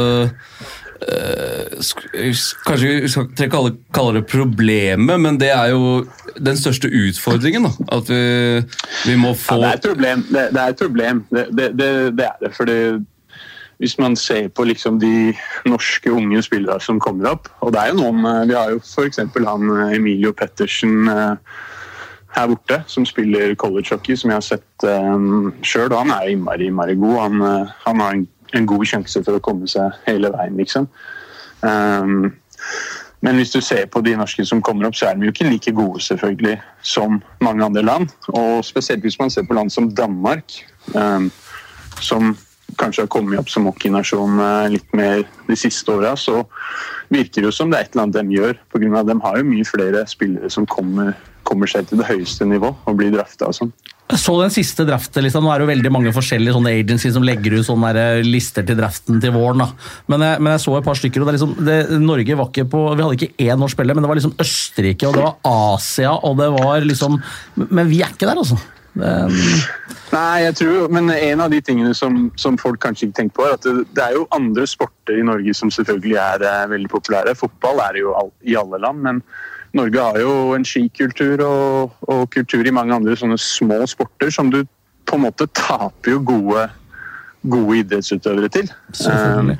[2.67, 6.05] Kanskje vi skal kalle, kalle det problemet, men det er jo
[6.39, 7.67] den største utfordringen.
[7.67, 7.71] Da.
[7.97, 8.23] At vi,
[9.07, 10.25] vi må få Ja, det er et problem.
[10.27, 11.23] Det, det er et problem.
[11.31, 11.69] Det, det,
[12.17, 12.53] det, er det.
[12.57, 12.79] Fordi
[13.79, 15.33] hvis man ser på liksom de
[15.65, 18.81] norske unge spillere som kommer opp, og det er jo noen eh, Vi har jo
[18.83, 19.21] f.eks.
[19.23, 21.35] han eh, Emilio Pettersen eh,
[22.35, 25.93] her borte, som spiller college hockey, som jeg har sett um, sjøl.
[25.95, 27.17] Han er innmari, innmari god.
[27.23, 30.87] Han, eh, han har en, en god sjanse for å komme seg hele veien, liksom.
[31.61, 32.31] Um,
[33.21, 35.49] men hvis du ser på de norske som kommer opp, så er de jo ikke
[35.49, 36.55] like gode selvfølgelig
[36.87, 38.13] som mange andre land.
[38.31, 40.55] Og spesielt hvis man ser på land som Danmark,
[40.95, 41.27] um,
[41.99, 42.31] som
[42.79, 46.43] kanskje har kommet opp som hockeynasjon eh, litt mer de siste åra, så
[47.09, 48.59] virker det jo som det er et eller annet de gjør.
[48.71, 51.15] På grunn av at de har jo mye flere spillere som kommer,
[51.47, 53.73] kommer seg til det høyeste nivå og blir drafta og sånn.
[54.17, 55.41] Så den siste draftlista.
[55.41, 58.65] Nå er det jo veldig mange forskjellige sånne agencies som legger ut sånne eh, lister
[58.65, 59.61] til draften til våren.
[60.09, 62.49] Men jeg, men jeg så et par stykker, og det er liksom, det, Norge var
[62.49, 65.27] ikke på Vi hadde ikke én norsk spiller, men det var liksom Østerrike, og det
[65.27, 65.37] var
[65.75, 67.19] Asia, og det var liksom
[67.69, 68.57] Men vi er ikke der, altså.
[68.97, 69.11] Det,
[70.09, 73.45] Nei, jeg tror, men en av de tingene som, som folk kanskje ikke tenker på,
[73.45, 76.89] er at det, det er jo andre sporter i Norge som selvfølgelig er er veldig
[76.89, 77.37] populære.
[77.37, 79.21] Fotball er det jo all, i alle land, men
[79.77, 84.49] Norge har jo en skikultur og, og kultur i mange andre sånne små sporter som
[84.53, 84.63] du
[85.09, 86.67] på en måte taper jo gode,
[87.49, 88.69] gode idrettsutøvere til.
[88.69, 89.55] Eh,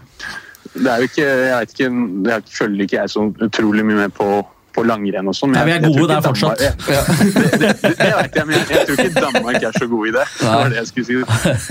[0.79, 1.89] Det er jo ikke, jeg vet ikke,
[2.29, 4.27] jeg følger ikke jeg så utrolig mye med på,
[4.75, 5.55] på langrenn og sånn.
[5.57, 6.61] Ja, vi er gode der fortsatt.
[6.61, 7.07] Danmark-
[7.39, 10.07] det, det, det, det vet jeg, men jeg, jeg tror ikke Danmark er så god
[10.07, 10.25] i det.
[10.39, 11.17] det, var det jeg, skulle si.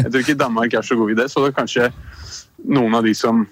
[0.03, 1.91] jeg tror ikke Danmark er så god i det, så det er kanskje
[2.75, 3.45] noen av de som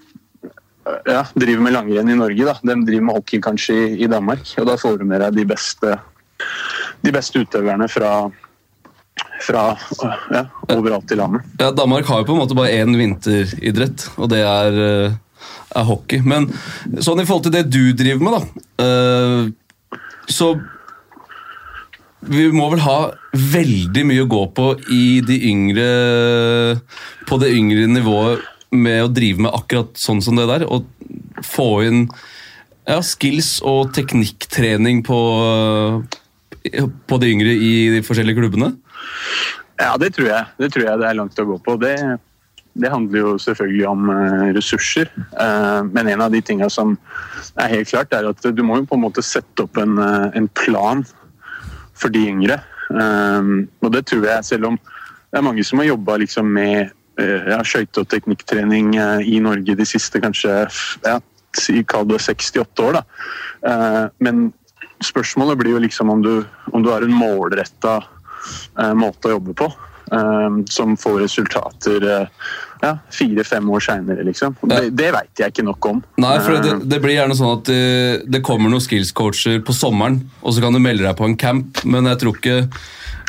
[1.07, 2.55] ja, driver med langrenn i Norge, da.
[2.61, 4.45] de driver med hockey kanskje i, i Danmark.
[4.59, 5.95] Og da får du med deg de beste,
[7.05, 8.11] de beste utøverne fra,
[9.45, 9.65] fra
[10.33, 10.45] ja,
[10.75, 11.45] overalt i landet.
[11.61, 15.19] Ja, Danmark har jo på en måte bare én vinteridrett, og det er, eh,
[15.77, 16.23] er hockey.
[16.23, 16.49] Men
[16.99, 19.53] sånn i forhold til det du driver med, da eh,
[20.27, 20.55] Så
[22.27, 22.97] vi må vel ha
[23.31, 25.85] veldig mye å gå på i de yngre
[27.29, 28.41] På det yngre nivået
[28.75, 30.67] med å drive med akkurat sånn som det der.
[30.67, 30.87] Og
[31.45, 32.05] få inn
[32.87, 35.19] ja, skills og teknikktrening på,
[36.67, 38.73] på de yngre i de forskjellige klubbene.
[39.77, 40.47] Ja, det tror jeg.
[40.57, 41.75] Det tror jeg det er langt å gå på.
[41.81, 41.93] Det,
[42.81, 45.11] det handler jo selvfølgelig om eh, ressurser.
[45.15, 46.95] Eh, men en av de tingene som
[47.59, 50.27] er helt klart, er at du må jo på en måte sette opp en, eh,
[50.39, 51.05] en plan
[51.97, 52.59] for de yngre.
[52.87, 57.59] Og det tror jeg, selv om det er mange som har jobba liksom med, ja,
[57.65, 60.67] skøyte- og teknikktrening eh, i Norge de siste kanskje
[61.05, 61.17] ja,
[61.89, 62.99] kall det 68 år.
[62.99, 63.03] Da.
[63.65, 64.51] Eh, Men
[65.03, 67.99] spørsmålet blir jo liksom om du, om du har en målretta
[68.79, 69.67] eh, måte å jobbe på.
[70.11, 72.27] eh, Som får resultater eh,
[72.81, 74.53] ja, fire-fem år seinere, liksom.
[74.69, 76.03] Det, det veit jeg ikke nok om.
[76.21, 79.73] Nei, for det, Eh, det blir gjerne sånn at det, det kommer noen skills-coacher på
[79.73, 82.59] sommeren, og så kan du melde deg på en camp, men jeg tror ikke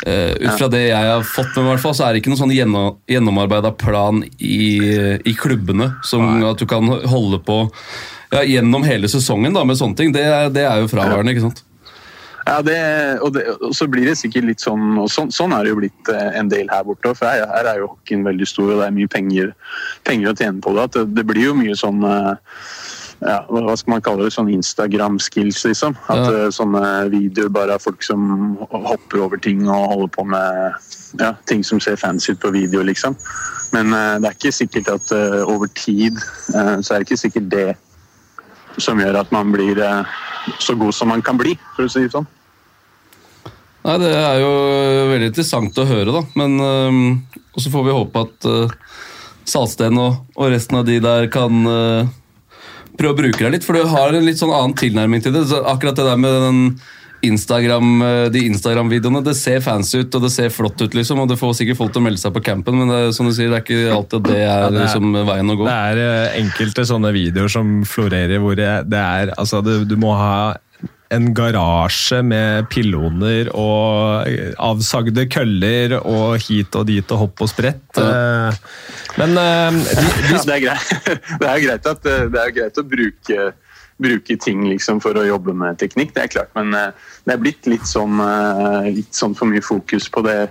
[0.07, 2.43] eh, Ut fra det jeg har fått med, hvert fall, så er det ikke noen
[2.43, 4.61] sånn gjennom, gjennomarbeida plan i,
[5.19, 7.63] i klubbene som at du kan holde på
[8.31, 10.13] ja, gjennom hele sesongen da, med sånne ting.
[10.15, 10.23] Det,
[10.55, 11.63] det er jo fraværende, ikke sant?
[12.49, 12.77] Ja, det,
[13.21, 15.79] og, det, og så blir det sikkert litt sånn og sånn, sånn er det jo
[15.81, 17.11] blitt eh, en del her borte.
[17.17, 19.51] For her, her er jo hockeyen veldig stor, og det er mye penger,
[20.07, 20.87] penger å tjene på det.
[20.87, 22.31] At det, det blir jo mye sånn eh,
[23.19, 25.95] ja, hva skal man kalle det, sånn Instagram-skills, liksom.
[26.07, 26.45] At Ja.
[26.45, 30.73] eh, sånne videoer bare er folk som hopper over ting og holder på med
[31.19, 33.17] ja, ting som ser fancy ut på video, liksom.
[33.73, 36.17] Men uh, det er ikke sikkert at uh, over tid
[36.49, 37.75] så er det ikke sikkert det
[38.79, 39.77] som gjør at man blir
[40.59, 42.27] så god som man kan bli, for å si det sånn.
[43.83, 44.53] Nei, Det er jo
[45.11, 46.23] veldig interessant å høre, da.
[46.35, 47.25] Men
[47.57, 48.49] så får vi håpe at
[49.45, 51.65] Salsten og, og resten av de der kan
[52.99, 53.65] prøve å bruke deg litt.
[53.67, 55.47] For du har en litt sånn annen tilnærming til det.
[55.49, 56.61] Så akkurat det der med den
[57.25, 61.19] Instagram, øh, de Instagram-videoene, det ser fancy ut og det ser flott ut, liksom.
[61.19, 63.33] Og det får sikkert folk til å melde seg på campen, men det, som du
[63.35, 65.67] sier, det er ikke alltid det er, det er- liksom, veien å gå.
[65.67, 69.97] Det er eh, enkelte sånne videoer som florerer hvor det, det er Altså, du, du
[69.99, 70.55] må ha
[71.09, 74.29] en garasje med piloner og
[74.61, 77.97] avsagde køller og hit og dit og hopp og sprett.
[77.97, 78.59] Eh,
[79.17, 81.09] Men eh, de, de Ja, det, er greit.
[81.41, 83.47] det er greit at det er greit å bruke,
[83.97, 86.53] bruke ting liksom for å jobbe med teknikk, det er klart.
[86.57, 90.43] Men eh, det er blitt litt sånn, eh, litt sånn for mye fokus på det,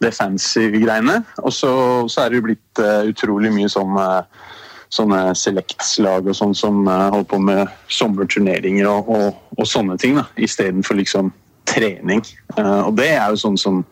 [0.00, 1.20] det fancy greiene.
[1.44, 1.72] Og så,
[2.08, 4.46] så er det jo blitt eh, utrolig mye sånn eh,
[4.94, 10.16] sånne selects-lag og sånn som eh, holder på med sommerturneringer og, og, og sånne ting,
[10.18, 11.30] da, istedenfor liksom
[11.68, 12.24] trening.
[12.56, 13.82] Eh, og det er jo sånn som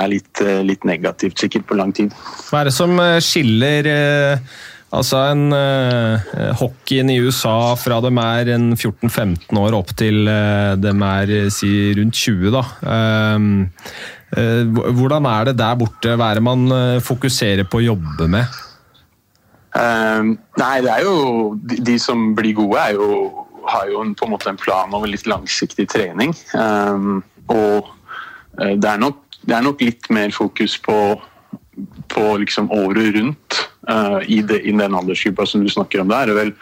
[0.00, 2.14] er litt, eh, litt negativt, sikkert på lang tid.
[2.50, 3.88] Hva er det som skiller
[4.92, 5.54] altså en
[6.58, 10.26] hockeyen i USA fra dem er en 14-15 år opp til
[10.82, 12.64] dem er si rundt 20, da?
[12.96, 13.46] Eh,
[14.36, 16.18] eh, hvordan er det der borte?
[16.18, 18.60] Hva er det man fokuserer på å jobbe med?
[19.78, 21.16] Ehm, nei, det er jo
[21.56, 23.08] de, de som blir gode, jo,
[23.70, 26.34] har jo en, på en måte en plan over litt langsiktig trening.
[26.52, 27.90] Um, og
[28.60, 30.96] eh, det er, nok, det er nok litt mer fokus på,
[32.12, 36.32] på liksom året rundt uh, i, de, i den aldersgruppa som du snakker om der.
[36.32, 36.56] er vel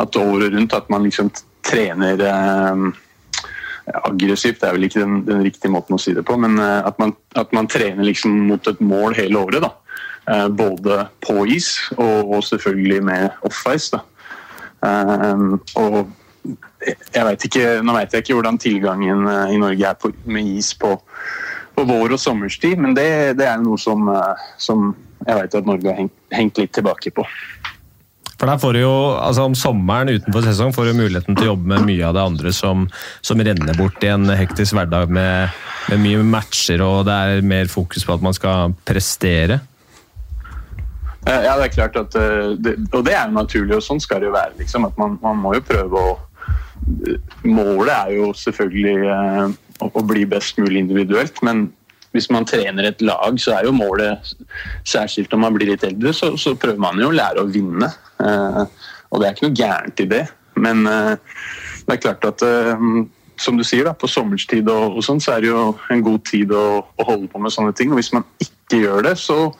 [0.00, 1.30] at året rundt at man liksom
[1.66, 2.90] trener um,
[3.86, 6.98] aggressivt er vel ikke den, den riktige måten å si det på, men eh, at,
[7.02, 9.62] man, at man trener liksom mot et mål hele året.
[9.62, 9.72] da.
[10.26, 13.98] Eh, både på is og, selvfølgelig med off-ice.
[14.82, 15.42] Eh,
[15.78, 15.98] og
[17.14, 20.50] jeg vet ikke, Nå vet jeg ikke hvordan tilgangen eh, i Norge er på, med
[20.58, 20.96] is på,
[21.76, 24.08] på vår og sommerstid, men det, det er noe som,
[24.58, 24.90] som
[25.22, 27.26] jeg vet at Norge har hengt, hengt litt tilbake på.
[28.36, 31.52] For der får du jo, altså Om sommeren utenfor sesong får du muligheten til å
[31.54, 32.82] jobbe med mye av det andre som,
[33.24, 35.54] som renner bort i en hektisk hverdag med,
[35.92, 39.62] med mye matcher, og det er mer fokus på at man skal prestere.
[41.26, 42.54] Eh, Ja, det er klart at eh,
[42.92, 44.58] Og det er jo naturlig, og sånn skal det jo være.
[44.60, 46.16] liksom, at Man, man må jo prøve å
[47.42, 51.66] Målet er jo selvfølgelig eh, å, bli best mulig individuelt, men
[52.14, 54.30] hvis man trener et lag, så er jo målet,
[54.88, 57.90] særskilt når man blir litt eldre, så, så prøver man jo å lære å vinne.
[58.22, 58.62] Eh,
[59.10, 60.22] og det er ikke noe gærent i det.
[60.62, 61.12] Men eh,
[61.88, 62.86] det er klart at eh,
[63.40, 66.24] som du sier, da, på sommerstid og, og sånn, så er det jo en god
[66.28, 67.92] tid å, å holde på med sånne ting.
[67.92, 69.50] Og hvis man ikke gjør det, så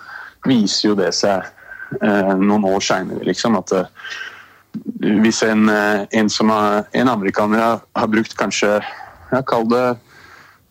[0.47, 1.53] viser jo det seg eh,
[2.01, 3.57] noen år seinere, liksom.
[3.61, 3.91] At eh,
[5.23, 8.79] hvis en, eh, en, som har, en amerikaner har, har brukt kanskje
[9.33, 9.85] jeg Kall det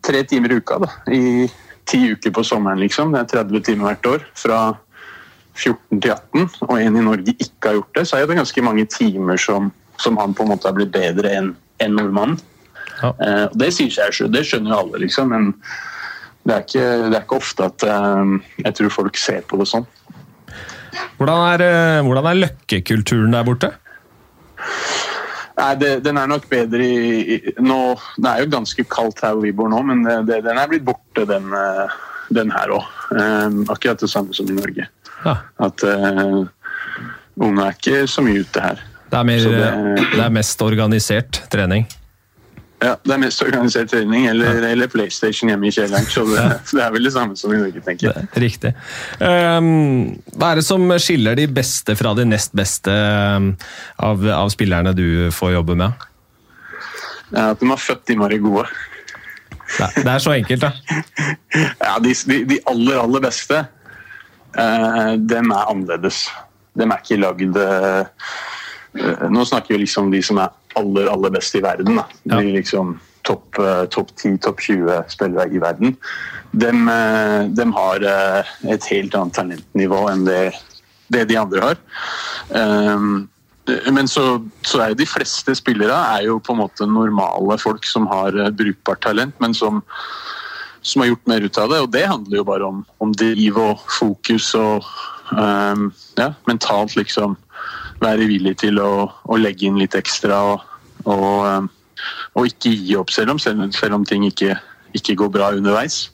[0.06, 1.47] tre timer i uka da, i
[1.86, 3.12] ti uker på sommeren, liksom.
[3.13, 4.25] Det er 30 timer hvert år.
[4.38, 4.60] Fra
[5.56, 8.63] 14 til 18, og en i Norge ikke har gjort det, så er det ganske
[8.65, 9.69] mange timer som,
[10.01, 12.39] som han på en måte har blitt bedre enn en nordmannen.
[13.01, 13.12] Ja.
[13.12, 15.32] Eh, det sier seg selv, det skjønner jo alle, liksom.
[15.32, 15.51] Men
[16.45, 19.67] det er ikke, det er ikke ofte at eh, jeg tror folk ser på det
[19.71, 19.88] sånn.
[21.19, 23.71] Hvordan er, eh, hvordan er løkkekulturen der borte?
[25.55, 29.38] Nei, det, Den er nok bedre i, i nå, Det er jo ganske kaldt her
[29.38, 31.95] hvor vi bor nå, men det, det, den er blitt borte, den, eh,
[32.36, 32.91] den her òg.
[33.69, 34.88] akkurat det samme som i Norge.
[35.25, 36.45] Ja, At uh,
[37.39, 38.81] ungene er ikke så mye ute her.
[39.10, 39.45] det, er mer,
[39.95, 41.88] det er mest organisert trening.
[42.83, 46.07] Ja, Det er mest organisert trening eller, eller PlayStation hjemme i kjelleren.
[46.11, 46.43] Så det,
[46.75, 48.27] det er vel det samme som i Norge, tenker jeg.
[48.43, 48.73] Riktig.
[49.21, 53.53] Um, hva er det som skiller de beste fra de nest beste um,
[54.03, 56.05] av, av spillerne du får jobbe med?
[57.31, 58.67] Ja, at de har født innmari gode.
[59.77, 60.73] Det, det er så enkelt, da.
[61.88, 63.63] Ja, de, de, de aller, aller beste,
[64.59, 66.25] uh, dem er annerledes.
[66.75, 68.03] Dem er ikke lagd uh,
[69.31, 71.99] Nå snakker vi liksom om de som er aller, aller best i verden.
[71.99, 72.07] Da.
[72.38, 73.57] De liksom topp
[73.89, 75.95] top 10, topp 20 spillere i verden.
[76.55, 76.71] De,
[77.57, 80.41] de, har eh, et helt annet talentnivå enn det,
[81.11, 81.81] det de andre har.
[82.53, 83.25] Um,
[83.65, 87.88] men så, så er jo de fleste spillere er jo på en måte normale folk
[87.89, 89.81] som har eh, brukbart talent, men som,
[90.85, 91.81] som har gjort mer ut av det.
[91.81, 94.85] Og det handler jo bare om, om driv og fokus og
[95.33, 97.35] um, ja, mentalt liksom
[98.01, 100.63] være villig til å, å legge inn litt ekstra og,
[101.05, 101.69] og, um,
[102.36, 104.58] og ikke gi opp selv om, selv, selv om ting ikke,
[104.97, 106.10] ikke går bra underveis.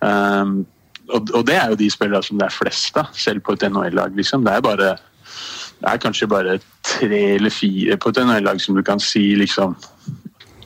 [0.00, 0.64] Um,
[1.08, 3.66] og, og det er jo de spillerne som det er flest av, selv på et
[3.68, 4.16] NHL-lag.
[4.16, 4.46] Liksom.
[4.46, 4.96] Det
[5.76, 9.76] det er kanskje bare tre eller fire på et NHL-lag som du kan si liksom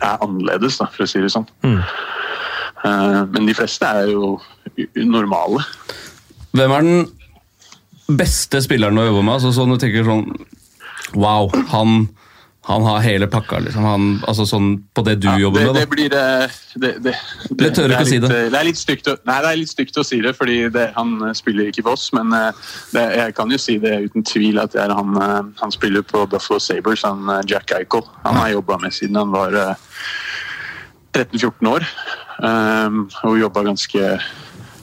[0.01, 1.49] er annerledes, da, for å si det sånn.
[2.87, 4.39] Eh, men de fleste er jo
[4.97, 5.65] normale.
[6.57, 7.03] Hvem er den
[8.17, 9.37] beste spilleren å jobbe med?
[9.39, 10.27] Altså, sånn du tenker sånn
[11.11, 12.05] Wow, han,
[12.69, 13.83] han har hele pakka, liksom.
[13.83, 15.79] Han, altså, sånn, på det du Ja, jobber det, med.
[15.81, 17.15] det blir det, det,
[17.59, 18.31] det, tør ikke å si det.
[18.53, 20.87] Det er litt stygt å, nei, det er litt stygt å si det, fordi det,
[20.95, 22.07] han eh, spiller ikke for oss.
[22.15, 22.63] Men eh,
[22.95, 26.63] det, jeg kan jo si det uten tvil at han, eh, han spiller på Buffalo
[26.63, 28.07] Sabres, han Jack Eichel.
[28.23, 29.75] Han har jobba med siden han var eh,
[31.17, 31.87] 13-14 år.
[32.41, 34.05] Um, og jobba ganske,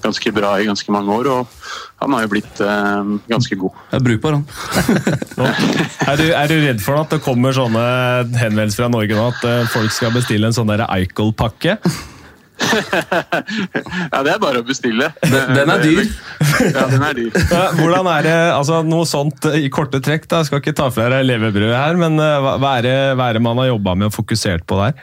[0.08, 1.30] ganske bra i ganske mange år.
[1.36, 1.62] Og
[2.02, 3.78] han har jo blitt eh, ganske god.
[3.93, 4.46] Jeg er brukbar, han.
[6.08, 7.82] Er du, er du redd for at det kommer sånne
[8.39, 11.78] henvendelser fra Norge nå, at eh, folk skal bestille en sånn der Eichel-pakke?
[12.58, 15.12] Ja, det er bare å bestille.
[15.22, 16.08] Den- den er dyr.
[16.74, 17.36] Ja, den er dyr.
[17.52, 20.74] Ja, Hvordan er det, altså Noe sånt eh, i korte trekk, da, jeg skal ikke
[20.78, 23.62] ta fra deg levebrødet her, men eh, hva hva er det, hva er det man
[23.62, 24.98] har jobba med og fokusert på der?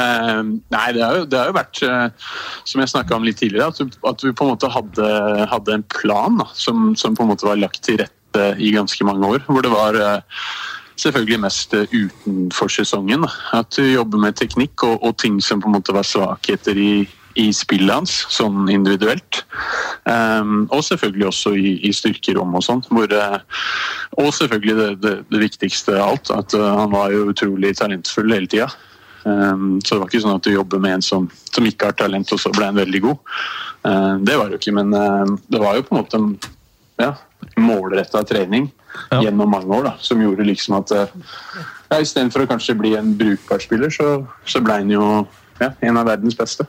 [0.00, 2.32] Eh, nei, det har jo, det har jo vært, eh,
[2.68, 5.12] som jeg snakka om litt tidligere, at, at vi på en måte hadde,
[5.50, 9.06] hadde en plan da, som, som på en måte var lagt til rette i ganske
[9.06, 9.46] mange år.
[9.48, 10.42] Hvor det var eh,
[11.00, 13.26] selvfølgelig mest eh, utenfor sesongen.
[13.56, 16.92] At vi jobber med teknikk og, og ting som på en måte var svakheter i,
[17.40, 19.42] i spillet hans, sånn individuelt.
[20.08, 22.80] Um, og selvfølgelig også i, i styrkerom og sånn.
[22.90, 28.50] Og selvfølgelig det, det, det viktigste av alt, at han var jo utrolig talentfull hele
[28.50, 28.70] tida.
[29.24, 31.96] Um, så det var ikke sånn at du jobber med en som, som ikke har
[31.98, 33.34] talent, og så ble en veldig god.
[33.84, 36.22] Uh, det var det jo ikke, men uh, det var jo på en måte
[37.00, 37.14] ja,
[37.60, 38.70] målretta trening
[39.10, 39.20] Ja.
[39.22, 41.12] gjennom mange år da, som gjorde liksom at uh,
[41.92, 45.04] ja, istedenfor å kanskje bli en brukbar spiller, så, så ble han jo
[45.60, 46.66] ja, en av verdens beste.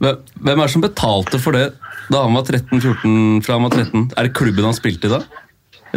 [0.00, 1.68] Hvem er det som betalte for det
[2.10, 3.44] da han var 13-14?
[3.46, 4.10] fra han var 13?
[4.16, 5.22] Er det klubben han spilte i da?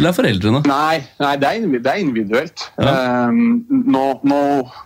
[0.00, 0.60] Eller er foreldrene?
[0.64, 2.62] Nei, nei det, er, individuelt.
[2.80, 4.38] Um, nå, nå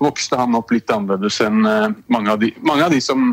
[0.02, 3.28] vokste han opp litt annerledes enn uh, mange, av de, mange av de som,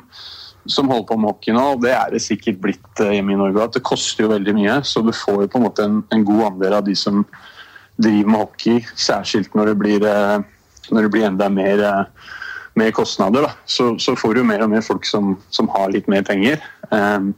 [0.69, 1.63] som holder på med hockey nå.
[1.73, 3.65] og Det er det sikkert blitt uh, hjemme i Norge.
[3.65, 6.27] at Det koster jo veldig mye, så du får jo på en måte en, en
[6.27, 7.25] god andel av de som
[8.01, 11.83] driver med hockey, særskilt når det blir, uh, når det blir enda mer,
[12.77, 13.49] mer kostnader.
[13.65, 16.61] Så, så får du mer og mer folk som, som har litt mer penger.
[16.93, 17.33] Um,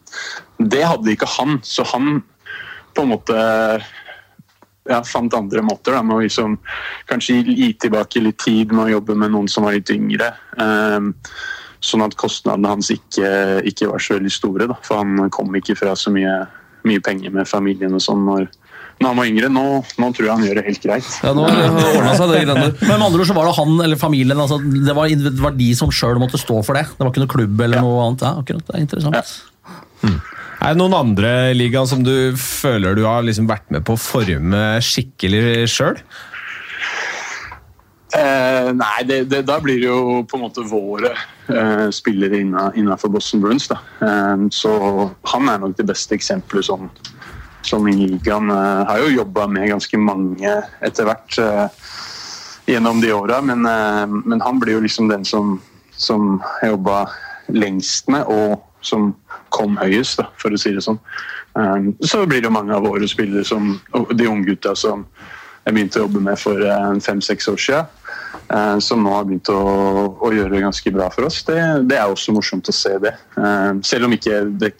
[0.59, 2.17] det hadde ikke han, så han
[2.93, 3.35] på en måte
[4.89, 5.95] ja, fant andre måter.
[5.95, 6.57] Da, med å liksom,
[7.09, 10.33] kanskje gi, tilbake litt tid med å jobbe med noen som var litt yngre.
[10.59, 11.13] Um,
[11.83, 14.67] sånn at kostnadene hans ikke, ikke var så veldig store.
[14.71, 16.43] Da, for han kom ikke fra så mye,
[16.87, 18.47] mye penger med familien og sånn når,
[18.99, 19.51] når han var yngre.
[19.51, 19.65] Nå,
[19.99, 21.09] nå tror jeg han gjør det helt greit.
[21.23, 22.69] Ja, nå har ordna seg, det greiene.
[22.83, 25.59] Men med andre ord så var det han eller familien, altså, det, var, det var
[25.59, 26.87] de som sjøl måtte stå for det.
[26.93, 28.27] Det var ikke noe klubb eller noe annet.
[28.27, 29.35] Ja, akkurat, det er interessant.
[30.63, 33.99] Er det noen andre ligaen som du føler du har liksom vært med på å
[33.99, 35.99] forme skikkelig sjøl?
[38.15, 41.11] Eh, nei, det, det, da blir det jo på en måte våre
[41.51, 43.67] eh, spillere innenfor Boston Bruins.
[43.73, 44.73] Eh, så
[45.33, 46.87] han er nok det beste eksempelet sånn,
[47.67, 48.47] som i ligaen.
[48.53, 51.87] Eh, har jo jobba med ganske mange etter hvert eh,
[52.71, 55.57] gjennom de åra, men, eh, men han blir jo liksom den som,
[55.91, 57.09] som jeg jobba
[57.51, 59.13] lengst med, og som
[59.53, 60.99] kom høyest, da, for å si det sånn.
[61.59, 63.75] Eh, så blir det jo mange av våre spillere, som,
[64.13, 65.05] de unggutta som
[65.63, 67.85] jeg begynte å jobbe med for eh, fem-seks år siden.
[68.51, 69.59] eh, Som nå har begynt å,
[70.19, 71.43] å gjøre det ganske bra for oss.
[71.47, 73.13] Det, det er også morsomt å se det.
[73.39, 74.73] Eh, Selv om ikke det,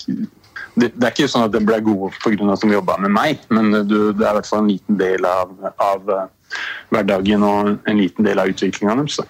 [0.76, 2.50] det, det er ikke sånn at de ble gode pga.
[2.52, 5.30] at de jobba med meg, men du, det er i hvert fall en liten del
[5.30, 6.60] av, av eh,
[6.92, 9.22] hverdagen og en liten del av utviklinga deres.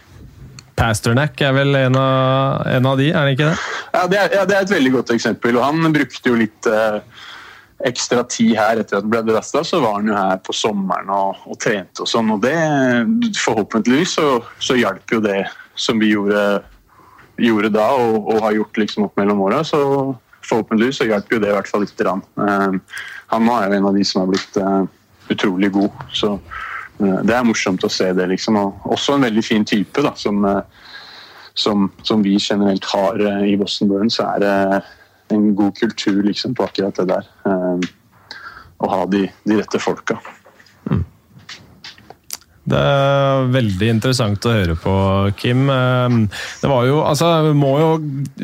[0.79, 3.57] Pasternak er vel en av, en av de, er det ikke det?
[3.93, 5.59] Ja det, er, ja, det er et veldig godt eksempel.
[5.59, 6.97] og Han brukte jo litt eh,
[7.87, 11.11] ekstra tid her etter at han ble drasta, så var han jo her på sommeren
[11.13, 12.31] og, og trente og sånn.
[12.35, 12.55] Og det,
[13.39, 14.27] forhåpentligvis så,
[14.63, 15.43] så hjalp jo det
[15.75, 16.63] som vi gjorde,
[17.41, 19.63] gjorde da, og, og, har gjort liksom opp mellom åra.
[19.67, 19.79] Så
[20.47, 22.23] forhåpentligvis så hjalp jo det i hvert fall lite grann.
[22.39, 22.99] Eh,
[23.33, 24.83] han er jo en av de som har blitt eh,
[25.33, 26.05] utrolig god.
[26.13, 26.37] Så
[26.97, 28.59] det er morsomt å se det, liksom.
[28.59, 30.45] Og også en veldig fin type, da, som,
[31.53, 34.19] som, som vi generelt har i Boston Burns.
[34.19, 34.53] så er det
[35.33, 37.29] en god kultur liksom, på akkurat det der.
[38.83, 40.19] Å ha de, de rette folka.
[40.91, 41.03] Mm.
[42.63, 44.91] Det er veldig interessant å høre på,
[45.35, 45.65] Kim.
[45.67, 46.21] Ehm,
[46.61, 47.89] det var jo, altså, må jo,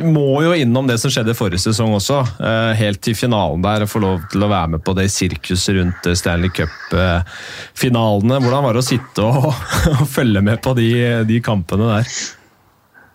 [0.03, 2.17] må jo innom det som skjedde forrige sesong også.
[2.43, 6.09] Eh, helt til finalen der, få lov til å være med på det sirkuset rundt
[6.19, 8.41] Stanley Cup-finalene.
[8.43, 9.53] Hvordan var det å sitte og,
[9.95, 10.91] og følge med på de,
[11.29, 12.19] de kampene der?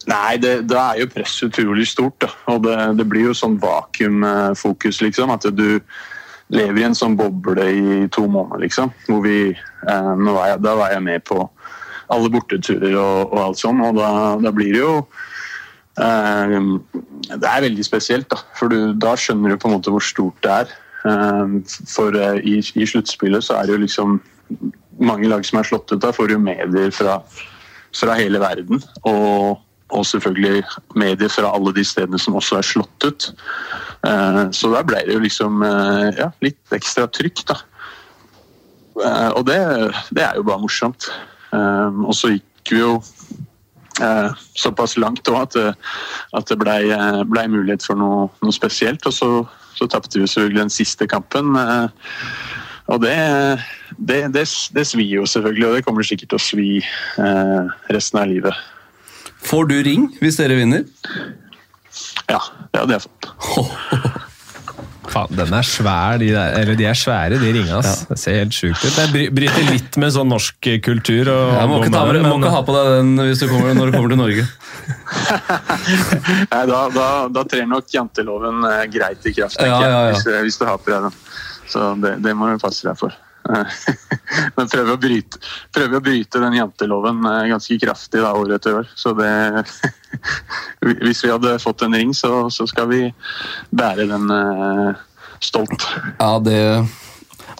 [0.08, 2.16] Nei, det, det, er jo presset utrolig stort.
[2.24, 2.32] Da.
[2.52, 5.32] Og det, det, blir jo sånn vakuumfokus, liksom.
[5.36, 5.80] At du
[6.52, 8.92] lever i en sånn boble i to måneder, liksom.
[9.08, 11.40] Hvor vi eh, var jeg, Da var jeg med på
[12.12, 14.10] alle borteturer og, og alt sånn, og da,
[14.42, 14.94] da blir det jo
[16.04, 16.56] eh,
[17.32, 18.42] Det er veldig spesielt, da.
[18.58, 20.78] For du, da skjønner du på en måte hvor stort det er.
[21.08, 21.58] Eh,
[21.90, 24.18] for eh, i, i sluttspillet så er det jo liksom
[25.00, 27.18] mange lag som er slått ut Da får jo medier fra,
[27.96, 28.82] fra hele verden.
[29.08, 30.64] Og og selvfølgelig
[30.96, 33.28] medier fra alle de stedene som også er slått ut.
[34.06, 37.58] Eh, så da ble det jo liksom eh, ja, litt ekstra trykk, da.
[39.04, 39.60] Eh, og det,
[40.16, 41.10] det er jo bare morsomt.
[41.54, 42.96] Og så gikk vi jo
[44.58, 45.56] såpass langt òg at,
[46.34, 46.80] at, det blei
[47.30, 49.06] ble mulighet for noe, noe spesielt.
[49.06, 49.28] Og så,
[49.78, 51.54] så tapte vi selvfølgelig den siste kampen.
[52.90, 53.14] Og det,
[53.94, 56.68] det, det, det svir jo selvfølgelig, og det kommer sikkert til å svi
[57.94, 58.64] resten av livet.
[59.44, 60.86] Får du ring hvis dere vinner?
[62.30, 62.40] Ja,
[62.72, 63.32] det hadde jeg fått.
[65.14, 67.80] Faen, den er svær, de, der, eller de er svære, de ringene.
[67.84, 67.92] Ja.
[68.08, 68.96] Det ser helt sjukt ut.
[68.96, 71.28] Det bryter litt med sånn norsk kultur.
[71.30, 73.76] Og, jeg må ikke, ta, med, må ikke ha på deg den hvis du kommer,
[73.78, 74.46] når du kommer til Norge.
[76.54, 80.58] Nei, da, da, da, trer nok janteloven eh, greit i kraft, ja, ja, hvis, hvis,
[80.60, 81.20] du har på deg den.
[81.70, 83.14] Så det, det må du passe deg for.
[84.56, 85.40] Men prøver å bryte,
[85.74, 88.90] prøver å bryte den janteloven eh, ganske kraftig da, år etter år.
[88.96, 89.30] Så det
[91.04, 93.00] Hvis vi hadde fått en ring, så, så skal vi
[93.74, 94.94] bære den uh,
[95.42, 95.88] stolt.
[96.20, 96.60] Ja, det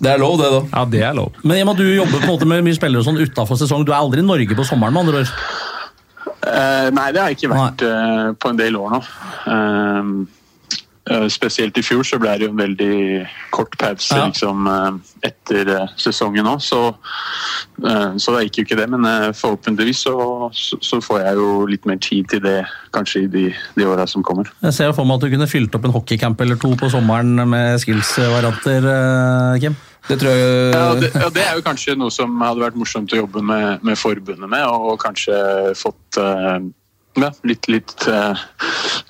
[0.00, 0.60] det er lov, det, da.
[0.72, 1.36] Ja, det er lov.
[1.44, 3.84] Men Emma, du jobber på en måte med mye spillere sånn utafor sesong.
[3.86, 4.94] Du er aldri i Norge på sommeren?
[4.94, 5.34] med andre ord?
[6.44, 9.00] Uh, nei, det har jeg ikke vært uh, på en del år nå.
[9.46, 10.43] Uh, Eh,
[11.28, 12.94] spesielt i fjor så ble det jo en veldig
[13.52, 14.28] kort pause ja.
[14.30, 16.80] liksom, eh, etter eh, sesongen òg, så,
[18.16, 18.88] så da gikk jo ikke det.
[18.94, 20.14] Men forhåpentligvis så,
[20.54, 22.58] så, får jeg jo litt mer tid til det
[22.96, 23.46] kanskje i de,
[23.76, 24.48] de åra som kommer.
[24.64, 27.36] Jeg ser for meg at du kunne fylt opp en hockeycamp eller to på sommeren
[27.48, 28.88] med skills-varianter,
[29.60, 29.76] Kim?
[30.08, 30.48] Det tror jeg...
[30.74, 33.84] Ja det, ja, det, er jo kanskje noe som hadde vært morsomt å jobbe med,
[33.86, 35.36] med forbundet med, og, og kanskje
[35.80, 36.60] fått uh,
[37.20, 38.38] ja, litt, litt uh,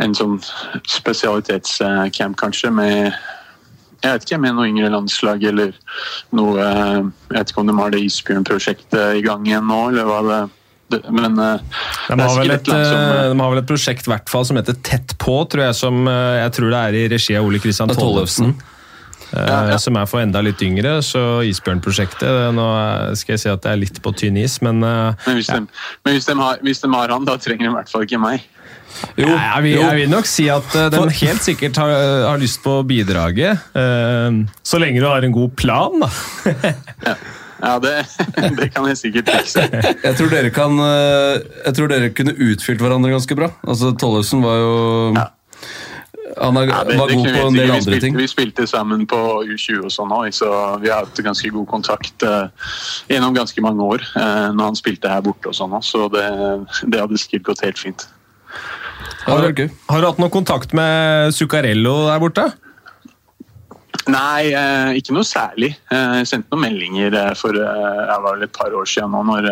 [0.03, 0.41] en sånn
[0.91, 3.15] spesialitetscamp, kanskje, med
[4.05, 5.71] jeg vet ikke, med noe yngre landslag eller
[6.37, 10.21] noe Jeg vet ikke om de har det Isbjørn-prosjektet i gang igjen nå, eller hva
[10.27, 10.43] det
[11.09, 11.57] men uh,
[12.11, 15.17] de, har vel et, som, uh, de har vel et prosjekt hvert som heter Tett
[15.19, 15.77] på, tror jeg.
[15.81, 18.53] Som jeg tror det er i regi av Ole Kristian Tollefsen.
[19.35, 19.79] Ja, ja.
[19.83, 22.67] Som er for enda litt yngre, så Isbjørn-prosjektet Nå
[23.19, 25.65] skal jeg si at det er litt på tynn is, men Men, hvis, de,
[26.07, 28.23] men hvis, de har, hvis, de, har, han, da trenger de i hvert fall ikke
[28.23, 28.45] meg.
[29.19, 31.93] Jo, jeg, vil, jeg, vil, nok si at uh, de helt sikkert har,
[32.29, 33.63] har, lyst på bidraget.
[33.75, 36.11] Uh, så lenge du har en god plan, da.
[37.09, 37.15] ja.
[37.65, 37.95] ja det,
[38.59, 39.67] det, kan jeg sikkert fikse.
[40.05, 43.51] Jeg tror dere kan eh, Jeg tror dere kunne utfylt hverandre ganske bra.
[43.67, 44.75] Altså Tollefsen var jo
[45.17, 45.29] ja.
[46.41, 48.17] Han er, ja, det, var god på en del andre ting.
[48.17, 50.49] Vi spilte sammen på U20 og sånn òg, så
[50.81, 52.49] vi har hatt ganske god kontakt uh,
[53.13, 54.05] gjennom ganske mange år.
[54.17, 56.25] Uh, når han spilte her borte og sånn òg, så det,
[56.89, 58.07] det hadde sikkert gått helt fint.
[59.25, 62.49] Har, har, du hatt noe kontakt med Zuccarello der borte?
[64.11, 65.71] Nei, eh, ikke noe særlig.
[65.93, 69.49] Eh, jeg sendte noen meldinger eh, for et par år siden nå, når,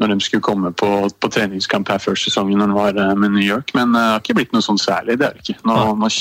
[0.00, 3.44] når de skulle komme på, på, treningskamp her før sesongen når de var med New
[3.44, 3.74] York.
[3.78, 5.18] Men det har ikke blitt noe sånn særlig.
[5.20, 5.60] det er det ikke.
[5.68, 6.12] Nå, nå,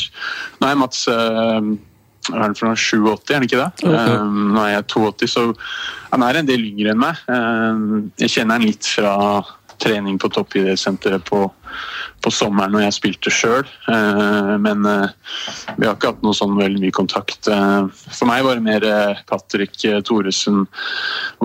[0.61, 1.05] nå er Mats
[2.27, 3.69] hva er for noe, 87, er han ikke det?
[3.87, 4.15] Okay.
[4.51, 5.43] nå er jeg 82, så
[6.11, 7.21] han er en del yngre enn meg.
[8.19, 9.13] jeg kjenner han litt fra
[9.81, 11.43] trening på toppidrettssenteret på,
[12.23, 13.67] på sommeren når jeg spilte sjøl.
[13.91, 15.09] Eh, men eh,
[15.77, 17.49] vi har ikke hatt noe sånn veldig mye kontakt.
[17.51, 18.87] Eh, for meg var det mer
[19.29, 20.65] Patrick Thoresen,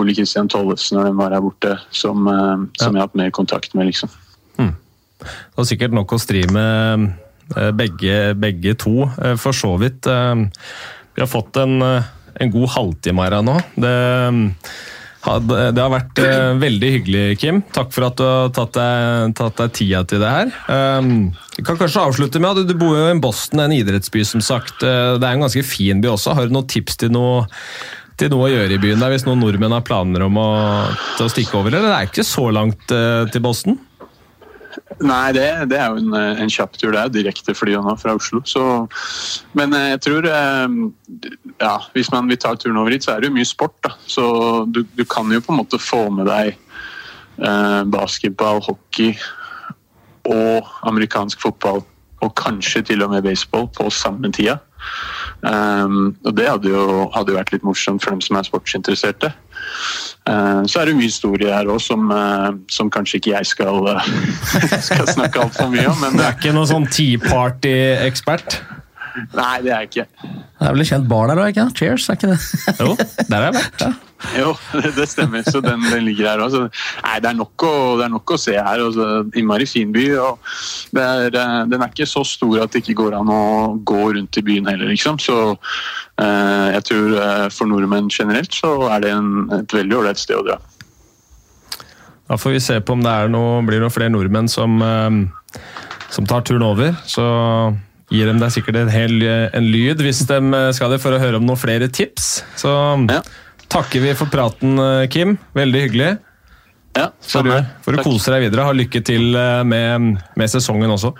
[0.00, 2.24] Ole Kristian Tollesen når de var her borte, som,
[2.80, 4.12] som jeg har hatt mer kontakt med, liksom.
[4.58, 7.12] det var sikkert nok å stri med
[7.76, 9.04] begge, begge to,
[9.38, 10.08] for så vidt.
[10.08, 13.58] Vi har fått en, en god halvtime her nå.
[13.76, 13.92] Det,
[15.22, 17.60] det har vært eh, veldig hyggelig, Kim.
[17.74, 20.52] Takk for at du har tatt deg, tatt deg tida til det her.
[20.66, 24.42] Jeg vi kan kanskje avslutte med at du bor jo i Boston, en idrettsby som
[24.42, 24.82] sagt.
[24.82, 26.34] Eh, Det er en ganske fin by også.
[26.34, 27.44] Har du noen tips til noe,
[28.18, 30.48] til noe å gjøre i byen der, hvis noen nordmenn har planer om å,
[30.90, 31.70] å stikke over?
[31.76, 33.78] Eller det er ikke så langt eh, til Boston?
[35.02, 36.92] Nei, det, det er jo en, en kjapp tur.
[36.94, 38.42] Det er direkte fly nå fra Oslo.
[38.48, 38.64] Så,
[39.58, 40.76] men eh, jeg tror eh,
[41.60, 43.76] ja, Hvis man vil ta turen over hit, så er det jo mye sport.
[43.84, 43.94] Da.
[44.06, 44.24] Så
[44.72, 49.16] du, du kan jo på en måte få med deg eh, basketball, hockey
[50.30, 51.82] og amerikansk fotball.
[52.22, 54.60] Og kanskje til og med baseball på samme tida.
[55.42, 59.32] Um, og det hadde jo, hadde jo vært litt morsomt for dem som er sportsinteresserte.
[60.22, 63.88] Uh, så er det mye historie her òg som, uh, som kanskje ikke jeg skal,
[64.88, 65.98] skal snakke altfor mye om.
[66.04, 68.60] Men Du er ikke noen sånn Tea Party-ekspert?
[69.34, 70.06] Nei, det er jeg ikke.
[70.22, 71.76] Det er vel et kjent bar der òg, ikke det?
[71.78, 72.40] Cheers, er ikke det?
[72.78, 72.96] Jo,
[73.28, 74.08] der har jeg vært.
[74.38, 75.42] Jo, det, det stemmer.
[75.42, 76.54] Så den, den ligger her òg.
[77.02, 78.82] Nei, det er, nok å, det er nok å se her.
[78.84, 79.08] og så
[79.38, 80.06] Innmari fin by.
[80.22, 80.52] og
[80.94, 83.42] det er, eh, Den er ikke så stor at det ikke går an å
[83.82, 85.18] gå rundt i byen heller, liksom.
[85.22, 90.22] Så eh, jeg tror eh, for nordmenn generelt så er det en, et veldig ålreit
[90.22, 90.60] sted å dra.
[92.30, 95.58] Da får vi se på om det er noe, blir noen flere nordmenn som, eh,
[96.14, 96.94] som tar turen over.
[97.10, 97.26] Så
[98.12, 101.16] gir dem deg sikkert en, hel, eh, en lyd hvis de eh, skal det, for
[101.16, 102.42] å høre om noen flere tips.
[102.60, 102.72] Så
[103.10, 103.22] Ja.
[103.72, 105.38] takker vi for praten, eh, Kim.
[105.56, 106.10] Veldig hyggelig.
[106.92, 108.04] Ja, for, du Takk.
[108.04, 108.66] kose deg videre.
[108.68, 109.30] Ha lykke til
[109.64, 111.14] med, med sesongen også.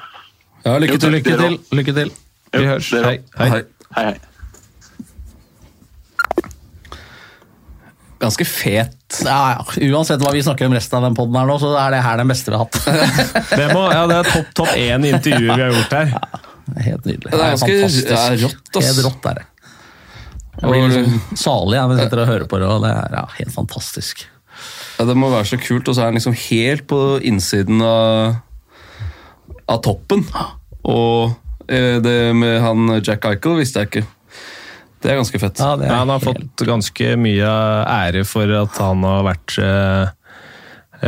[0.66, 1.16] Ja, lykke Jo, til.
[1.16, 1.57] Lykke til.
[1.78, 2.11] Lykke til.
[2.53, 2.90] Vi høres.
[2.93, 3.16] Hei.
[3.40, 3.49] Hei.
[3.55, 3.62] Hei.
[3.97, 4.18] Hei, hei.
[8.22, 8.95] Ganske fet.
[9.24, 9.64] Ja, ja.
[9.97, 12.20] Uansett hva vi snakker om resten av den poden her nå, så er det her
[12.20, 12.78] den beste vi har hatt.
[13.59, 16.12] Det, må, ja, det er topp topp én intervjuer vi har gjort her.
[16.75, 17.31] Det Helt nydelig.
[17.31, 18.12] Det er ganske fantastisk.
[18.18, 18.87] er rått, ass.
[18.91, 19.47] Helt rått er det.
[20.62, 23.14] Jeg blir liksom salig jeg, når jeg sitter og hører på det, og det er
[23.16, 24.25] ja, helt fantastisk.
[24.99, 28.35] Ja, det må være så kult, og så er han liksom helt på innsiden av,
[29.73, 30.27] av toppen.
[30.85, 31.33] Og
[31.73, 34.05] eh, det med han Jack Eichel visste jeg ikke.
[35.03, 35.59] Det er ganske fett.
[35.59, 37.49] Ja, det er Ja, han har helt- fått ganske mye
[37.91, 40.12] ære for at han har vært eh,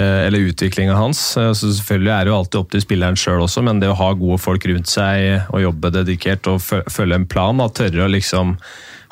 [0.01, 1.37] Eller utviklinga hans.
[1.37, 3.99] Eh, Så selvfølgelig er det jo alltid opp til spilleren sjøl også, men det å
[3.99, 8.11] ha gode folk rundt seg og jobbe dedikert og følge en plan, da, tørre å
[8.11, 8.57] liksom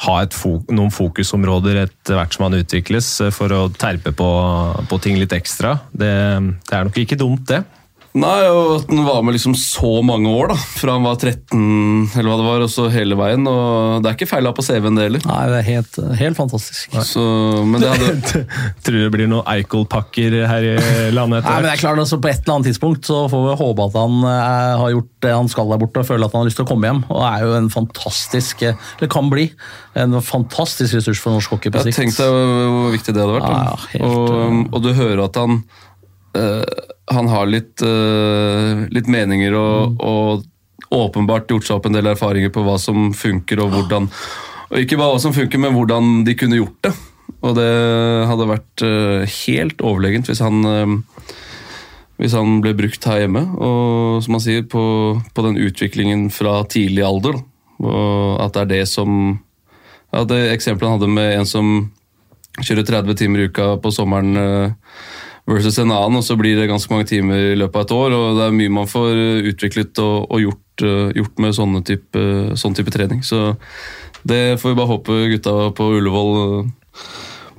[0.03, 4.31] ha et fo noen fokusområder etter hvert som han utvikles, eh, for å terpe på,
[4.91, 6.11] på ting litt ekstra, det,
[6.67, 7.63] det er nok ikke dumt, det.
[8.13, 10.57] Nei, og at han var med liksom så mange år, da.
[10.77, 13.47] Fra han var 13, eller hva det var, og så hele veien.
[13.49, 15.23] Og det er ikke feil feila på CV-en, det heller.
[15.29, 16.97] Nei, det er helt, helt fantastisk.
[17.07, 17.23] Så,
[17.69, 18.43] men det hadde
[18.85, 20.75] Tror det blir noen Eichol-pakker her i
[21.15, 23.57] landet Nei, men det er klart altså På et eller annet tidspunkt så får vi
[23.61, 26.43] håpe at han eh, har gjort det han skal der borte, og føler at han
[26.43, 27.03] har lyst til å komme hjem.
[27.13, 29.49] Og er jo en fantastisk eh, Eller kan bli
[29.99, 33.53] en fantastisk ressurs for norsk hockey på Jeg Tenk tenkte hvor viktig det hadde vært.
[33.53, 35.63] Ja, ja, helt, og, og du hører at han
[36.39, 42.11] eh, han har litt, uh, litt meninger og, og åpenbart gjort seg opp en del
[42.13, 44.09] erfaringer på hva som funker og hvordan
[44.73, 46.93] Og ikke bare hva som funker, men hvordan de kunne gjort det.
[47.45, 47.71] Og det
[48.31, 50.95] hadde vært uh, helt overlegent hvis han uh,
[52.23, 53.43] hvis han ble brukt her hjemme.
[53.59, 54.83] Og som han sier, på,
[55.35, 57.41] på den utviklingen fra tidlig alder.
[57.83, 59.41] Og at det er det som
[60.13, 61.73] ja, Det eksempelet han hadde med en som
[62.63, 64.37] kjører 30 timer i uka på sommeren
[65.49, 68.15] versus en annen, og så blir det ganske mange timer i løpet av et år.
[68.17, 71.83] og Det er mye man får eh, utviklet og, og gjort, eh, gjort med sånne
[71.89, 72.27] type,
[72.59, 73.25] sånn type trening.
[73.27, 73.55] Så
[74.29, 77.11] det får vi bare håpe gutta på Ullevål eh,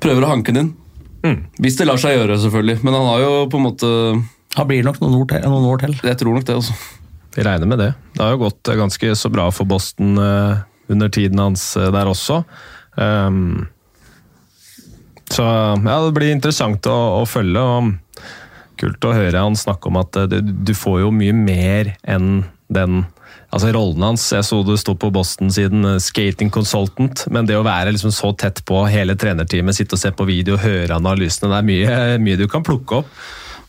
[0.04, 0.72] prøver å hanke den
[1.24, 1.44] inn.
[1.64, 2.82] Hvis det lar seg gjøre, selvfølgelig.
[2.84, 3.90] Men han har jo på en måte
[4.58, 5.46] Han blir nok noen år til.
[5.48, 5.94] Noen år til.
[6.04, 6.76] Jeg tror nok det, altså.
[7.34, 7.94] Vi regner med det.
[8.14, 12.44] Det har jo gått ganske så bra for Boston under tiden hans der også.
[13.00, 13.64] Um,
[15.34, 17.62] så ja, det blir interessant å, å følge.
[17.62, 18.30] og
[18.80, 22.46] Kult å høre han snakke om at eh, du, du får jo mye mer enn
[22.74, 23.04] den
[23.54, 24.26] altså rollen hans.
[24.34, 27.26] Jeg så det sto på Boston-siden, eh, skating consultant.
[27.34, 30.58] Men det å være liksom så tett på hele trenerteamet, sitte og se på video,
[30.62, 33.18] høre analysene, det er mye, mye du kan plukke opp.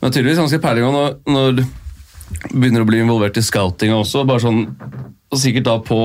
[0.01, 1.65] Men tydeligvis ganske også når, når du
[2.53, 4.25] begynner å bli involvert i scoutinga også.
[4.29, 4.65] bare sånn,
[5.33, 6.01] og Sikkert da på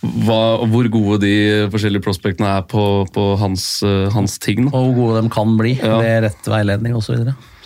[0.00, 0.40] hva,
[0.70, 1.34] hvor gode de
[1.72, 4.64] forskjellige prospektene er på, på hans, eh, hans ting.
[4.68, 4.72] Da.
[4.78, 5.98] Og hvor gode de kan bli Ja.
[6.00, 7.20] ved rett veiledning osv.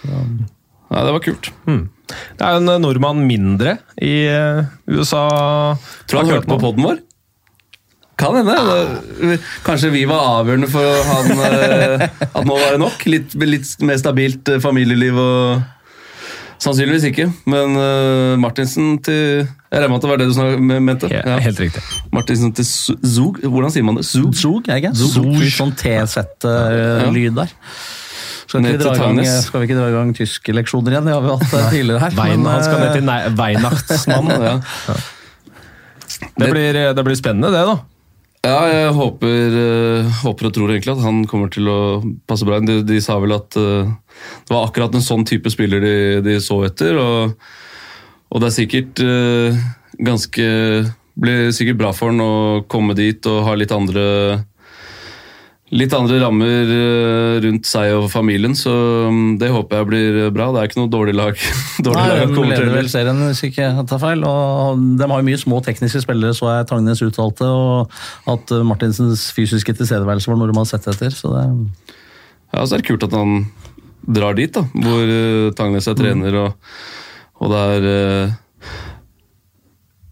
[0.05, 1.49] Ja, det var kult.
[1.65, 5.25] Det er jo en eh, nordmann mindre i eh, USA.
[6.11, 7.03] Tror du han hørte på poden vår?
[8.21, 9.39] Kan hende.
[9.67, 11.33] Kanskje vi var avgjørende for han,
[12.31, 13.01] at nå var det nok?
[13.11, 15.65] Litt, litt mer stabilt familieliv og
[16.65, 20.63] Sannsynligvis ikke, men uh, Martinsen til Jeg regner med at det var det du snak-
[20.89, 21.11] mente?
[21.13, 21.83] Ja, Helt riktig.
[22.15, 24.07] Martinsen til Zug, hvordan sier man det?
[24.09, 24.33] Zug?
[24.39, 24.95] Zug, er ikke?
[24.97, 25.13] Zug.
[25.19, 25.45] Zug.
[25.59, 26.47] Sånn T-sett
[27.15, 27.53] lyd der.
[28.47, 31.09] Skal, vi dra gang- skal vi ikke dra i gang tyske leksjoner igjen?
[31.09, 32.13] Det har vi hatt eh, tidligere her.
[32.15, 34.31] Vein, men, han skal ned eh, til Nei- Weihnachtsmann.
[34.45, 34.55] Ja.
[36.39, 37.75] Det blir, det blir spennende, det, da.
[38.45, 41.79] Ja, jeg håper, eh, håper og tror egentlig at han kommer til å
[42.29, 42.69] passe bra inn.
[42.69, 43.89] De, de sa vel at eh,
[44.45, 45.95] det var akkurat en sånn type spiller de,
[46.27, 46.99] de så etter.
[47.01, 47.33] Og,
[48.29, 49.65] og det er sikkert eh,
[50.11, 50.51] ganske
[51.15, 54.03] Blir sikkert bra for han å komme dit og ha litt andre
[55.75, 58.73] Litt andre rammer eh, rundt seg og familien, så
[59.11, 60.53] mm, det håper jeg blir bra.
[60.55, 61.43] Det er ikke noe dårlig lag.
[61.87, 64.23] dårlig Nei, lag leder vel serien, hvis ikke jeg tar feil.
[64.29, 67.51] og De har jo mye små tekniske spillere, så jeg Tangnes uttalte.
[67.51, 71.15] Og at eh, Martinsens fysiske tilstedeværelse var noe de har sett etter.
[71.15, 71.47] så det...
[72.55, 73.41] Ja, så er det kult at han
[74.07, 76.75] drar dit, da, hvor uh, Tangnes er trener, og,
[77.43, 78.35] og det er eh,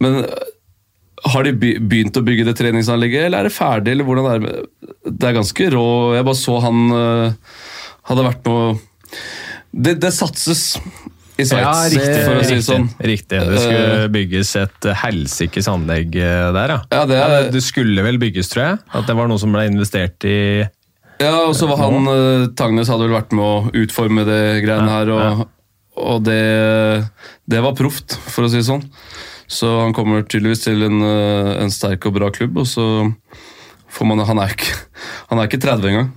[0.02, 0.48] Men eh,
[1.32, 4.54] har de begynt å bygge det treningsanlegget, eller er det ferdig, eller hvordan er det?
[5.18, 5.84] Det er ganske rå
[6.16, 7.56] Jeg bare så han eh,
[8.10, 8.74] hadde vært noe
[9.72, 10.64] Det, det satses
[11.40, 11.94] i Sveits,
[12.26, 12.84] for å si det sånn.
[13.00, 13.38] Riktig.
[13.48, 16.80] Det skulle bygges et helsikes anlegg eh, der, ja.
[16.92, 18.78] Ja, det er- det skulle vel bygges, tror jeg.
[19.00, 20.36] At det var noe som ble investert i
[21.22, 24.92] Ja, og så var han eh, Tangnes hadde vel vært med å utforme det greiene
[24.92, 25.46] her, og,
[25.96, 26.38] og det,
[27.48, 28.84] det var proft, for å si det sånn.
[29.52, 32.86] Så han kommer tydeligvis til en, eh, en sterk og bra klubb, og så
[34.00, 34.72] man Han er ikke,
[35.30, 36.10] han er ikke 30 engang.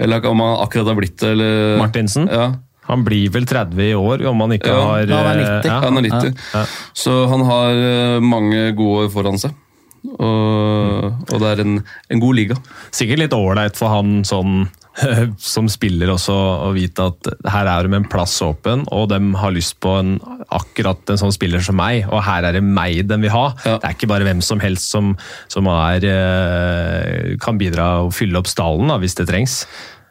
[0.00, 2.26] Eller om han akkurat har blitt det, eller Martinsen.
[2.32, 2.54] Ja,
[2.88, 5.50] Han blir vel 30 i år, om han ikke Ja, har ja, han er eh,
[5.60, 5.68] 90.
[5.68, 5.80] ja.
[5.84, 6.38] han er 90.
[6.54, 6.62] Ja.
[7.04, 9.52] Så han har eh, mange gode år foran seg.
[10.16, 11.74] Og, og det er en,
[12.10, 12.56] en god liga.
[12.90, 14.62] Sikkert litt ålreit for han sånn
[15.52, 16.34] som spiller også
[16.66, 20.16] å vite at her er de en plass åpen, og de har lyst på en,
[20.52, 23.46] akkurat en sånn spiller som meg, og her er det meg de vil ha.
[23.64, 23.78] Ja.
[23.78, 25.14] Det er ikke bare hvem som helst som,
[25.52, 29.62] som er, eh, kan bidra og fylle opp stallen da, hvis det trengs.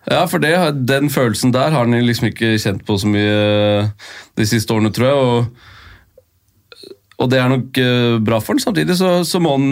[0.10, 0.56] Ja, for det,
[0.90, 3.92] den følelsen der har han liksom ikke kjent på så mye eh,
[4.40, 5.28] de siste årene, tror jeg.
[5.28, 5.68] Og,
[7.20, 8.62] og det er nok eh, bra for han.
[8.64, 9.66] Samtidig så, så må han,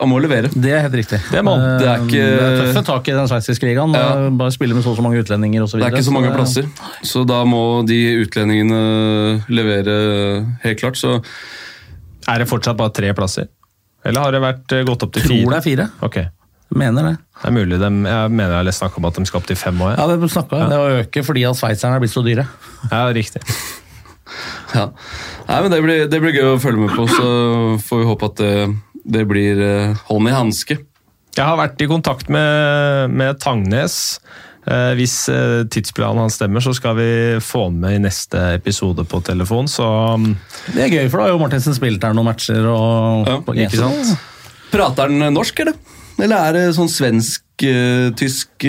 [0.00, 0.48] han må levere.
[0.50, 1.20] Det er helt riktig.
[1.30, 1.52] Det må.
[1.54, 3.94] Eh, Det er ikke- det er tøffe tak i den sveitsiske ligaen.
[3.94, 4.08] Ja.
[4.26, 5.78] eh, Bare spille med så og så mange utlendinger osv.
[5.78, 6.66] Det er ikke så mange plasser.
[7.06, 8.80] Så da må de utlendingene
[9.48, 9.94] levere
[10.64, 10.98] helt klart.
[10.98, 11.20] Så
[12.28, 13.46] Er det fortsatt bare tre plasser?
[14.04, 15.38] Eller har det vært eh, gått opp til fire?
[15.44, 15.88] Tror det er fire.
[16.02, 16.18] Ok,
[16.76, 17.14] Mener det.
[17.42, 17.78] det er mulig.
[17.80, 19.94] De, jeg mener jeg har snakka om at de skal opp til fem år.
[19.96, 20.68] Ja, det snakka jeg.
[20.68, 22.44] Det å øke fordi at sveitserne er blitt så dyre.
[22.90, 23.40] Ja, riktig.
[24.74, 24.88] Ja.
[25.48, 27.30] Nei, men det blir, det blir gøy å følge med på, så
[27.84, 28.52] får vi håpe at det,
[29.16, 30.78] det blir eh, hånd i hanske.
[31.38, 34.18] Jeg har vært i kontakt med, med Tangnes.
[34.68, 37.10] Eh, hvis eh, tidsplanen hans stemmer, så skal vi
[37.44, 39.70] få han med i neste episode på telefon.
[39.70, 39.86] Så
[40.18, 40.32] mm,
[40.74, 42.66] Det er gøy, for da har jo Martinsen spilt her noen matcher.
[42.68, 43.28] og...
[43.28, 44.16] Ja, ikke sant?
[44.68, 45.78] Prater han norsk, eller?
[46.18, 46.90] Eller er det sånn
[47.58, 48.66] svensk-tysk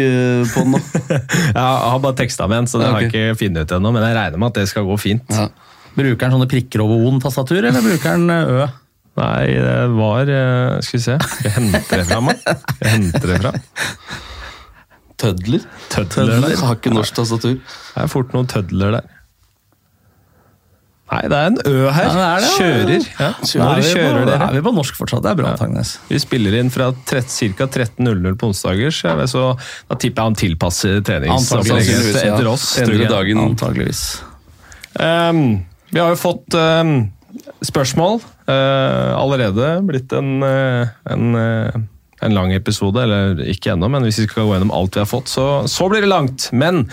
[0.53, 0.79] på den nå?
[1.09, 3.91] Jeg har bare teksta med den, så det har jeg ikke funnet ut ennå.
[3.93, 5.29] Men jeg regner med at det skal gå fint.
[5.29, 5.49] Ja.
[5.95, 8.67] Bruker han sånne prikker over O-en-tastatur, eller bruker han Ø?
[9.19, 11.15] Nei, det var eh, Skal vi se.
[11.43, 12.43] Jeg hente det fra meg.
[12.79, 13.51] Jeg hente det fra.
[15.19, 15.65] Tødler?
[15.91, 16.55] Tødler der.
[16.63, 17.57] Har ikke norsk tastatur.
[17.59, 19.09] Det er fort noen tødler der.
[21.09, 22.07] Nei, det er en Ø her.
[22.13, 22.49] Ja, det det, ja.
[22.53, 23.05] Kjører.
[23.17, 24.47] Ja, Når er, vi kjører dere?
[24.49, 25.23] er vi på norsk fortsatt.
[25.25, 25.95] Det er bra, Tangnes.
[26.09, 27.65] Vi spiller inn fra ca.
[27.65, 29.45] 13.00 på onsdager, så, så
[29.89, 32.53] da tipper jeg han tilpasser treningsopplegget etter, ja.
[32.53, 32.67] oss.
[32.83, 33.41] Endrer dagen.
[33.47, 34.03] Antageligvis.
[34.99, 36.93] Um, vi har jo fått um,
[37.65, 39.71] spørsmål uh, allerede.
[39.89, 41.81] Blitt en, uh, en, uh,
[42.21, 45.09] en lang episode, eller ikke ennå, men hvis vi skal gå gjennom alt vi har
[45.09, 46.51] fått, så, så blir det langt.
[46.53, 46.85] Men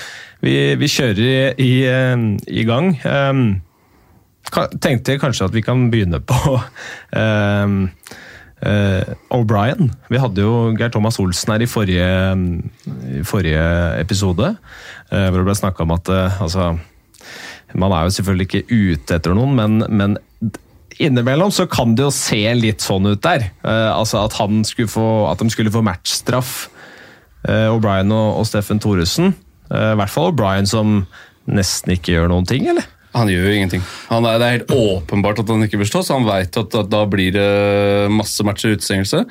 [0.44, 2.92] vi, vi kjører i, i, eh, i gang.
[3.08, 3.65] Ehm, ka-
[4.82, 7.76] tenkte kanskje at vi kan begynne på um,
[8.64, 9.90] uh, O'Brien.
[10.12, 12.10] Vi hadde jo Geir Thomas Olsen her i forrige,
[13.18, 13.64] i forrige
[14.00, 14.52] episode,
[15.10, 16.70] uh, hvor det ble snakka om at uh, altså,
[17.74, 20.16] man er jo selvfølgelig ikke ute etter noen, men, men
[21.02, 23.50] innimellom så kan det jo se litt sånn ut der.
[23.66, 26.70] Altså at, han få, at de skulle få matchstraff,
[27.44, 29.34] O'Brien og, og Steffen Thoresen.
[29.68, 31.02] I hvert fall O'Brien som
[31.44, 32.86] nesten ikke gjør noen ting, eller?
[33.16, 33.84] Han gjør jo ingenting.
[34.10, 36.76] Han er, det er helt åpenbart at han ikke vil stå, så han veit at,
[36.76, 37.48] at da blir det
[38.12, 39.24] masse matcher utestengelse.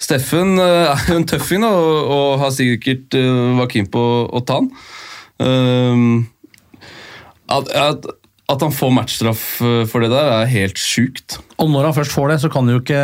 [0.00, 4.42] Steffen eh, er jo en tøffing og, og har sikkert uh, var keen på å,
[4.48, 4.70] ta han.
[5.40, 6.24] Um,
[7.50, 8.08] at, at,
[8.50, 11.38] at han får matchstraff eh, for det der, er helt sjukt.
[11.60, 13.00] Og når han først får det, så kan jo ikke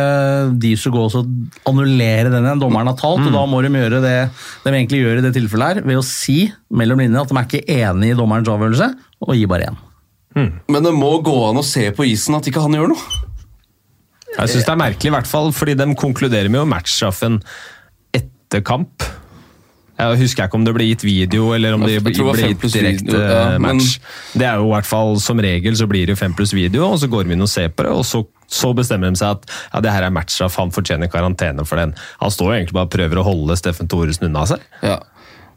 [0.59, 1.33] de som går og
[1.69, 2.63] annullere den igjen.
[2.63, 4.15] Dommeren har talt, og da må de gjøre det
[4.65, 7.49] de egentlig gjør i det tilfellet her, ved å si mellom linjene at de er
[7.49, 8.89] ikke enig i dommerens avgjørelse,
[9.23, 9.83] og gi bare én.
[10.67, 13.23] Men det må gå an å se på isen at ikke han gjør noe.
[14.37, 17.39] Jeg syns det er merkelig, i hvert fall fordi de konkluderer med jo matchstraffen
[18.15, 19.05] etter kamp.
[19.97, 23.57] Jeg husker ikke om det ble gitt video, eller om det ble gitt direkte ja,
[23.61, 23.95] match.
[24.37, 26.85] Det er jo i hvert fall som regel så blir det jo fem pluss video,
[26.85, 29.39] og så går vi inn og ser på det, og så, så bestemmer de seg
[29.39, 31.95] at ja, det her er matchstraff, han fortjener karantene for den.
[32.21, 34.69] Han står jo egentlig bare og prøver å holde Steffen Thoresen unna seg.
[34.85, 34.99] Ja,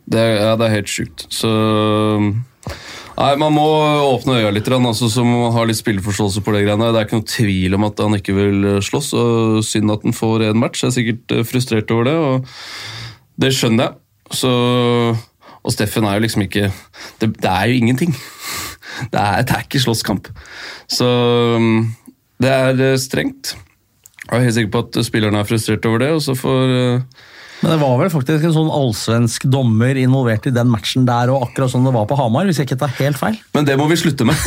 [0.08, 1.26] det er, ja, det er helt sjukt.
[1.28, 1.52] Så
[3.16, 3.64] Nei, Man må
[4.10, 6.64] åpne øya litt, altså, så må man ha litt spilleforståelse på det.
[6.66, 6.90] greiene.
[6.92, 9.10] Det er ikke noe tvil om at han ikke vil eh, slåss.
[9.18, 10.82] og Synd at han får én match.
[10.84, 12.46] Jeg er sikkert eh, frustrert over det, og
[13.40, 14.00] det skjønner jeg.
[14.40, 14.50] Så,
[15.60, 16.68] og Steffen er jo liksom ikke
[17.18, 18.14] Det, det er jo ingenting.
[19.00, 20.26] Det er, det er ikke slåsskamp.
[20.90, 21.06] Så
[21.56, 21.86] mm,
[22.42, 23.54] det er eh, strengt.
[24.26, 26.74] Jeg er helt sikker på at spillerne er frustrert over det, og så får
[27.60, 31.44] Men det var vel faktisk en sånn allsvensk dommer involvert i den matchen der, og
[31.48, 33.36] akkurat som det var på Hamar, hvis jeg ikke tar helt feil.
[33.56, 34.46] Men det må vi slutte med.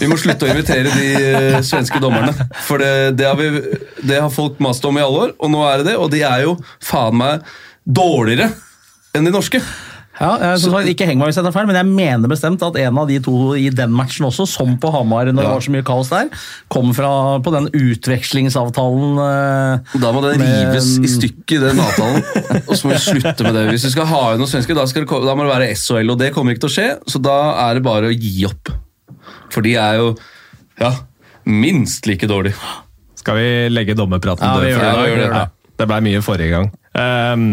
[0.00, 2.34] Vi må slutte å invitere de eh, svenske dommerne.
[2.66, 3.52] For det, det, har vi,
[4.02, 5.96] det har folk mast om i alle år, og nå er det det.
[6.02, 7.46] Og de er jo faen meg
[7.86, 8.50] dårligere
[9.14, 9.62] enn de norske.
[10.20, 12.60] Ja, jeg, som sagt, ikke heng meg hvis jeg tar feil, men jeg mener bestemt
[12.66, 15.64] at en av de to i den matchen også, som på Hamar når det var
[15.64, 16.28] så mye kaos der,
[16.68, 22.20] kom fra på den utvekslingsavtalen eh, Da må den rives i stykker, den avtalen.
[22.66, 23.64] Og så må vi slutte med det.
[23.72, 26.12] Hvis vi skal ha inn noen svensker, da, skal det, da må det være SHL,
[26.12, 26.88] og det kommer ikke til å skje.
[27.16, 28.74] Så da er det bare å gi opp.
[29.50, 30.12] For de er jo
[30.80, 30.92] ja,
[31.48, 32.60] minst like dårlige.
[33.20, 35.00] Skal vi legge dommerpraten Ja, død for i det, dag?
[35.00, 35.32] vi gjør det.
[35.32, 36.70] Ja, det ble mye forrige gang.
[37.00, 37.50] Ehm,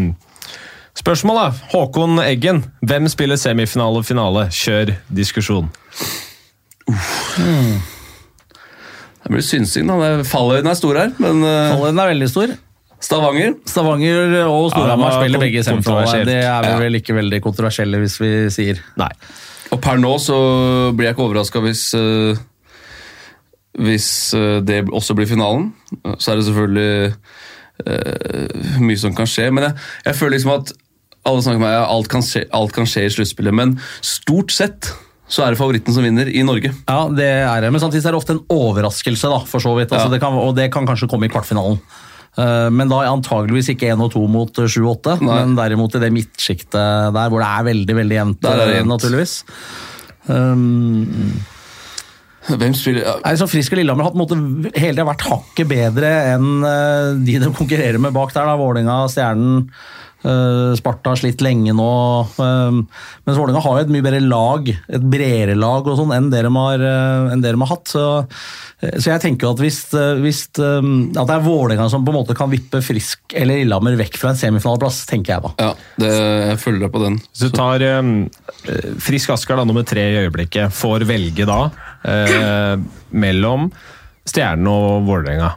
[0.98, 1.48] spørsmål, da.
[1.74, 2.64] Håkon Eggen.
[2.86, 4.48] Hvem spiller semifinale og finale?
[4.54, 5.70] Kjør diskusjon.
[9.24, 9.98] Det blir synsing, da.
[10.00, 12.56] Det- Fallhøyden er stor her, men eh, Fallen er veldig stor.
[13.00, 16.26] Stavanger Stavanger og Storhamar Ja, spiller begge kontroversielt.
[16.26, 16.78] Det er vi Ja.
[16.80, 18.80] vel ikke veldig kontroversielle, hvis vi sier.
[18.98, 19.12] Nei.
[19.72, 22.36] Og per nå så blir jeg ikke overraska hvis uh,
[23.78, 25.74] Hvis eh, det også blir finalen.
[26.18, 27.14] Så er det selvfølgelig
[27.86, 29.52] uh, mye som kan skje.
[29.54, 29.74] Men jeg,
[30.06, 30.72] jeg føler liksom at
[31.28, 31.67] alle snakker om
[31.97, 33.53] alt kan skje, alt kan skje i sluttspillet.
[33.59, 33.75] Men
[34.05, 34.89] stort sett
[35.28, 36.71] så er det favoritten som vinner i Norge.
[36.88, 37.71] Ja, det er det.
[37.75, 39.91] Men samtidig er det ofte en overraskelse, da, for så vidt.
[39.91, 40.13] Altså, Ja.
[40.15, 41.82] det kan, og det kan kanskje komme i kvartfinalen.
[42.38, 47.11] Eh, Men da antageligvis ikke 1 og 2 mot 7-8, men derimot i det midtsjiktet
[47.13, 48.93] der hvor det er veldig veldig jevnt, Der er det eh, jevnt.
[48.93, 49.43] naturligvis.
[50.28, 51.41] Um,
[52.47, 55.25] Hvem spiller ja, Nei, så Frisk og Lillehammer har på en måte hele tiden vært
[55.28, 58.45] hakket bedre enn eh, de de konkurrerer med bak der.
[58.47, 61.89] da, Vålinga, Stjernen, eh, Sparta har slitt lenge nå.
[62.41, 62.78] eh,
[63.28, 66.82] mens Vålerenga har et mye bedre lag, et bredere lag og sånn enn dere har,
[66.82, 67.86] eh, dere har hatt.
[67.93, 68.05] Så,
[68.82, 70.89] eh, så jeg tenker at hvis, eh, hvis eh,
[71.22, 74.34] at det er Vålerenga som på en måte kan vippe Frisk eller Lillehammer vekk fra
[74.34, 75.53] en semifinaleplass, tenker jeg da.
[75.61, 76.11] ja det,
[76.51, 77.20] Jeg følger deg på den.
[77.32, 81.61] Hvis du tar eh, Frisk Asker, da, nummer tre i øyeblikket, får velge da
[82.07, 82.76] eh,
[83.13, 83.70] mellom
[84.28, 85.53] Stjernen og Vålerenga.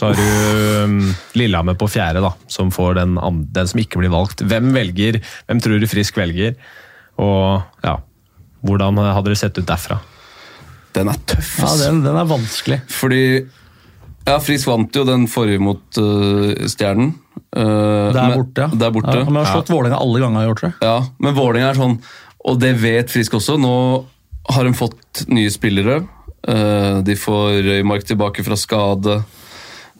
[0.00, 1.00] Så har du um,
[1.36, 3.18] Lillehammer på fjerde, da, som får den,
[3.52, 4.40] den som ikke blir valgt.
[4.48, 5.18] Hvem velger?
[5.44, 6.54] Hvem tror du Frisk velger?
[7.20, 7.98] Og ja,
[8.64, 9.98] hvordan hadde det sett ut derfra?
[10.96, 12.78] Den er tøff, Ja, den, den er vanskelig.
[12.88, 13.20] Fordi
[14.24, 17.12] ja, Frisk vant jo den forrige mot uh, Stjernen.
[17.52, 18.78] Uh, Der borte, ja.
[18.80, 19.18] Der borte.
[19.20, 20.78] Ja, men har slått Vålerenga alle ganger, i år, tror jeg.
[20.86, 21.98] Ja, men Vålerenga er sånn,
[22.40, 23.58] og det vet Frisk også.
[23.60, 23.74] Nå
[24.48, 25.98] har de fått nye spillere.
[26.40, 29.18] Uh, de får Røymark tilbake fra skade.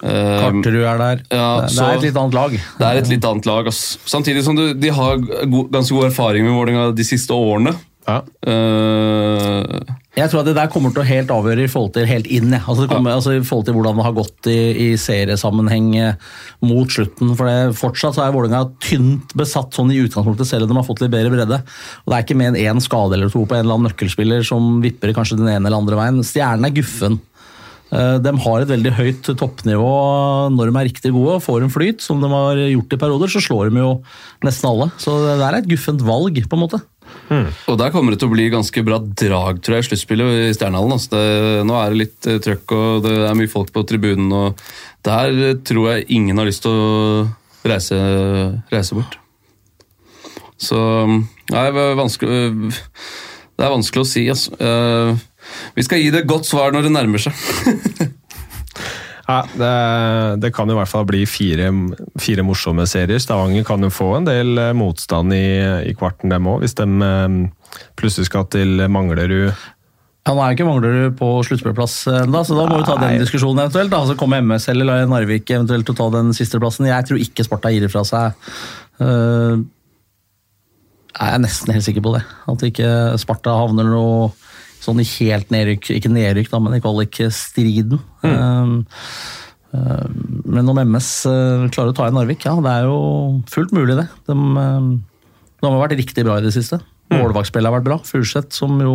[0.02, 1.22] Eh, Karterud er der.
[1.28, 2.56] ja, det, det er et litt annet lag.
[2.56, 3.68] det er et litt annet lag.
[3.68, 3.98] Ass.
[4.08, 7.76] Samtidig som du, de har ganske god erfaring med Vålerenga de siste årene.
[8.08, 8.22] Ja.
[8.48, 9.76] Uh,
[10.16, 12.48] Jeg tror at det der kommer til å helt avgjøre i forhold til helt inn.
[12.56, 12.62] Ja.
[12.64, 16.32] Altså det kommer, altså I forhold til hvordan det har gått i, i seriesammenheng eh,
[16.66, 17.34] mot slutten.
[17.38, 20.88] For det, Fortsatt så er Vålerenga tynt besatt sånn i utgangspunktet, selv om de har
[20.88, 21.60] fått litt bedre bredde.
[22.02, 24.42] Og Det er ikke mer en én skade eller to på en eller annen nøkkelspiller
[24.48, 26.24] som vipper kanskje den ene eller andre veien.
[26.26, 27.20] Stjernen er guffen.
[27.90, 29.90] Eh, De har et veldig høyt toppnivå
[30.54, 31.38] når de er riktig gode.
[31.38, 33.92] og Får en flyt, som de har gjort i perioder, så slår de jo
[34.46, 34.90] nesten alle.
[35.02, 36.80] Så det der er et guffent valg, på en måte.
[37.66, 40.52] og der kommer det til å bli ganske bra drag, tror jeg, i sluttspillet i
[40.54, 40.94] Stjernehallen.
[40.94, 41.10] Altså.
[41.16, 44.30] Det, nå er det litt eh, trøkk, og det er mye folk på tribunen.
[44.30, 44.62] og
[45.06, 47.26] Der eh, tror jeg ingen har lyst til å
[47.66, 47.98] reise,
[48.70, 49.18] reise bort.
[50.60, 50.78] Så
[51.08, 52.70] nei, det er vanskelig,
[53.56, 54.26] det er vanskelig å si.
[54.30, 54.54] Altså.
[55.50, 57.34] Eh, Vi skal gi det et godt svar når det nærmer seg.
[59.30, 59.74] Ja, det,
[60.42, 61.68] det kan i hvert fall bli fire,
[62.18, 63.20] fire morsomme serier.
[63.22, 65.44] Stavanger kan jo få en del eh, motstand i,
[65.86, 67.36] i kvarten, dem òg, hvis de eh,
[68.00, 69.52] plutselig skal til Manglerud.
[70.26, 71.94] Ja, Nå er jo ikke Manglerud på sluttspillplass
[72.24, 73.94] ennå, så da må vi ta den diskusjonen eventuelt.
[73.94, 74.02] da.
[74.08, 76.90] Så kommer MS eller Narvik eventuelt til å ta den siste plassen.
[76.90, 78.50] Jeg tror ikke Sparta gir fra seg.
[79.00, 79.62] Uh,
[81.14, 82.20] jeg er nesten helt sikker på det.
[82.50, 82.90] At ikke
[83.22, 84.30] Sparta havner noe
[84.80, 88.00] sånn helt nedrykk, ikke nedrykk, da, men i kvalikstriden.
[88.24, 88.72] Um,
[89.72, 90.14] um,
[90.56, 93.00] men om MS uh, klarer å ta igjen Narvik, ja, det er jo
[93.52, 94.06] fullt mulig, det.
[94.30, 94.90] De, um,
[95.60, 96.80] de har vært riktig bra i det siste.
[97.12, 97.98] Målvaktspillet har vært bra.
[98.06, 98.94] Furseth, som jo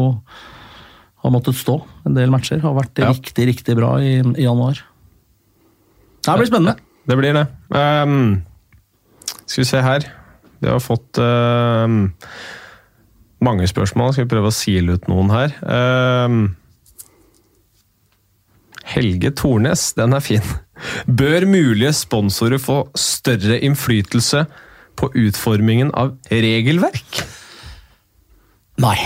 [1.26, 3.12] har måttet stå en del matcher, har vært Ja.
[3.12, 4.82] riktig, riktig bra i, i januar.
[6.26, 6.78] Det blir spennende.
[7.06, 7.46] Det blir det.
[9.46, 10.06] Skal vi se her.
[10.64, 12.14] Vi har fått ehm,
[13.46, 14.14] mange spørsmål.
[14.14, 15.56] Skal vi prøve å sile ut noen her.
[15.78, 16.44] Ehm,
[18.96, 20.54] Helge Tornes, den er fin.
[21.08, 24.46] Bør mulige sponsorer få større innflytelse
[24.96, 27.24] på utformingen av regelverk?
[28.84, 28.98] Nei.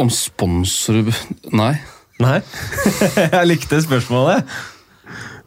[0.00, 1.12] Om sponsorer
[1.56, 1.74] Nei.
[2.20, 2.40] Nei.
[3.36, 4.48] Jeg likte spørsmålet.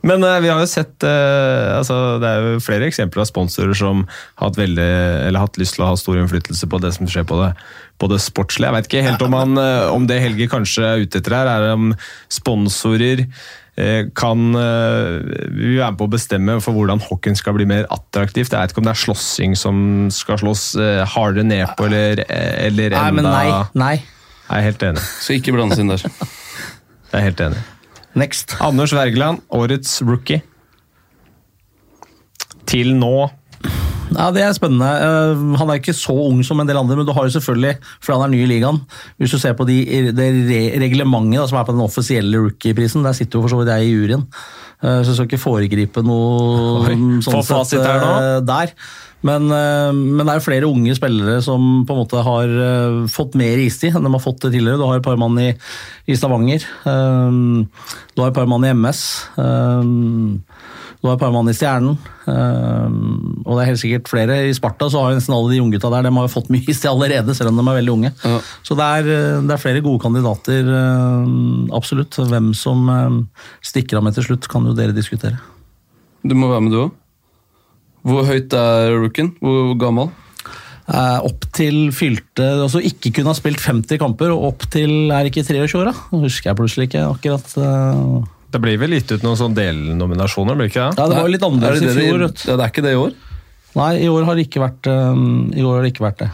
[0.06, 3.76] Men uh, vi har jo sett uh, altså, Det er jo flere eksempler av sponsorer
[3.76, 4.90] som har hatt, veldig,
[5.28, 7.54] eller hatt lyst til å ha stor innflytelse på det som skjer på det,
[8.00, 8.70] på det sportslige.
[8.70, 11.52] Jeg vet ikke helt om, han, uh, om det Helge kanskje er ute etter her,
[11.52, 11.92] er om
[12.32, 13.26] sponsorer
[13.80, 15.20] eh, kan eh,
[15.56, 18.52] vi være med på å bestemme for hvordan hockeyen skal bli mer attraktivt.
[18.52, 19.82] Jeg vet ikke om det er slåssing som
[20.14, 23.66] skal slås eh, hardere ned på, eller, eller Nei, enda men nei.
[23.80, 23.96] Nei.
[24.50, 25.10] Jeg er helt enig.
[25.22, 26.02] Så ikke blandes inn der.
[26.04, 27.68] Jeg er helt enig.
[28.20, 28.58] Next.
[28.60, 30.42] Anders Wergeland, årets rookie.
[32.70, 33.30] Til nå.
[34.10, 34.88] Ja, Det er spennende.
[34.90, 37.76] Eh, Han er ikke så ung som en del andre, men du har jo selvfølgelig,
[38.02, 38.80] fordi han er ny i ligaen
[39.20, 39.78] Hvis du ser på de,
[40.18, 43.70] det re reglementet som er på den offisielle rookie-prisen, der sitter jo for så vidt
[43.76, 44.26] jeg i juryen.
[44.82, 48.74] Eh, Så jeg skal ikke foregripe noe Oi, sånn sett eh, der.
[49.28, 53.34] Men, eh, men det er flere unge spillere som på en måte har eh, fått
[53.40, 54.80] mer istid enn de har fått det tidligere.
[54.80, 55.50] Du har et par mann i,
[56.08, 56.64] i Stavanger.
[56.64, 57.40] eh,
[58.16, 59.02] Du har et par mann i MS.
[61.00, 61.98] Du har et par mann i Stjernen.
[62.28, 64.36] Og det er helt sikkert flere.
[64.50, 67.32] I Sparta så har nesten alle de unggutta der de har fått mye istid allerede,
[67.38, 68.12] selv om de er veldig unge.
[68.24, 68.40] Ja.
[68.68, 69.08] Så det er,
[69.48, 70.68] det er flere gode kandidater,
[71.76, 72.20] absolutt.
[72.20, 72.84] Hvem som
[73.64, 75.40] stikker av med til slutt, kan jo dere diskutere.
[76.28, 76.92] Du må være med, du òg.
[78.08, 79.34] Hvor høyt er rookien?
[79.44, 80.10] Hvor gammel?
[80.90, 85.28] Eh, opp til fylte Altså ikke kunne ha spilt 50 kamper, og opp til er
[85.30, 85.94] ikke 23 år, da?
[86.16, 87.52] Nå husker jeg plutselig ikke akkurat.
[87.62, 88.28] eh.
[88.50, 90.98] Det blir vel gitt ut noen sånn delnominasjoner, blir det ikke det?
[90.98, 92.18] Ja, det var jo litt annerledes Er det i fjor.
[92.18, 92.50] de- vet du.
[92.50, 93.14] Ja, det er ikke det i år?
[93.76, 96.30] Nei, i år har det ikke vært, um, i år har det ikke vært det.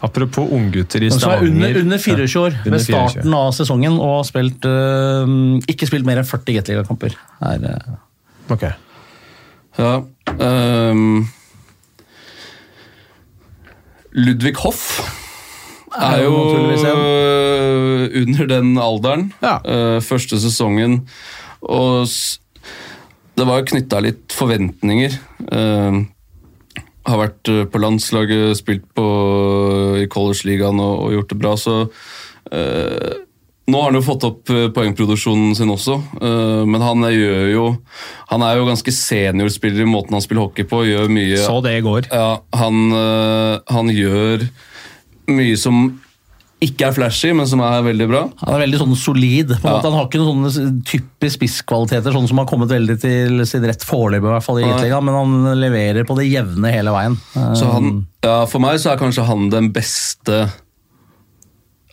[0.00, 1.50] Apropos unggutter i er Stavanger.
[1.50, 3.10] under, under 24 år Ja, ved under 24.
[3.10, 7.16] starten av sesongen og har spilt, eh, ikke spilt mer enn 40 Gateliga-kamper.
[7.42, 7.58] Uh.
[7.58, 7.98] eh,
[8.54, 8.62] Ok.
[9.78, 9.90] Ja.
[10.38, 11.26] Ehm,
[14.12, 15.00] Ludvig Hoff
[15.96, 19.32] er jo øh, under den alderen.
[19.42, 19.58] Ja.
[19.64, 21.08] Uh, første sesongen.
[21.60, 22.06] Og
[23.38, 25.18] det var knytta litt forventninger.
[25.50, 26.06] Uh,
[27.10, 29.06] har vært øh, på landslaget, spilt på,
[29.98, 31.76] i college-ligaen og, og gjort det bra, så
[32.52, 33.12] øh,
[33.70, 37.64] nå har han jo fått opp øh, poengproduksjonen sin også, øh, men han gjør jo
[38.30, 40.84] Han er jo ganske seniorspiller i måten han spiller hockey på.
[40.86, 42.10] Gjør mye Så det i går.
[42.12, 44.46] ja, han, øh, han gjør
[45.30, 46.00] mye som
[46.60, 48.18] ikke er flashy, men som er veldig bra.
[48.42, 49.48] han er veldig sånn solid.
[49.48, 49.76] på en Ja.
[49.78, 49.88] måte.
[49.88, 53.80] Han har ikke noen sånne typiske spisskvaliteter, sånn som har kommet veldig til sin rett
[53.80, 55.00] foreløpig, i hvert fall i Nei.
[55.00, 57.16] Men han leverer på det jevne hele veien.
[57.56, 60.50] Så Eh, han, ja, for meg så er kanskje han den beste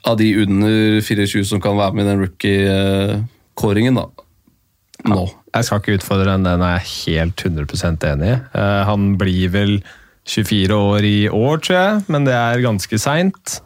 [0.07, 4.07] av de under 24 som kan være med i den rookie-kåringen, da.
[5.07, 5.23] Nå.
[5.53, 6.89] Jeg skal ikke utfordre den, den er jeg
[7.21, 8.37] helt 100% enig i.
[8.57, 9.73] Eh, han blir vel
[10.27, 13.59] 24 år i år, tror jeg, men det er ganske seint.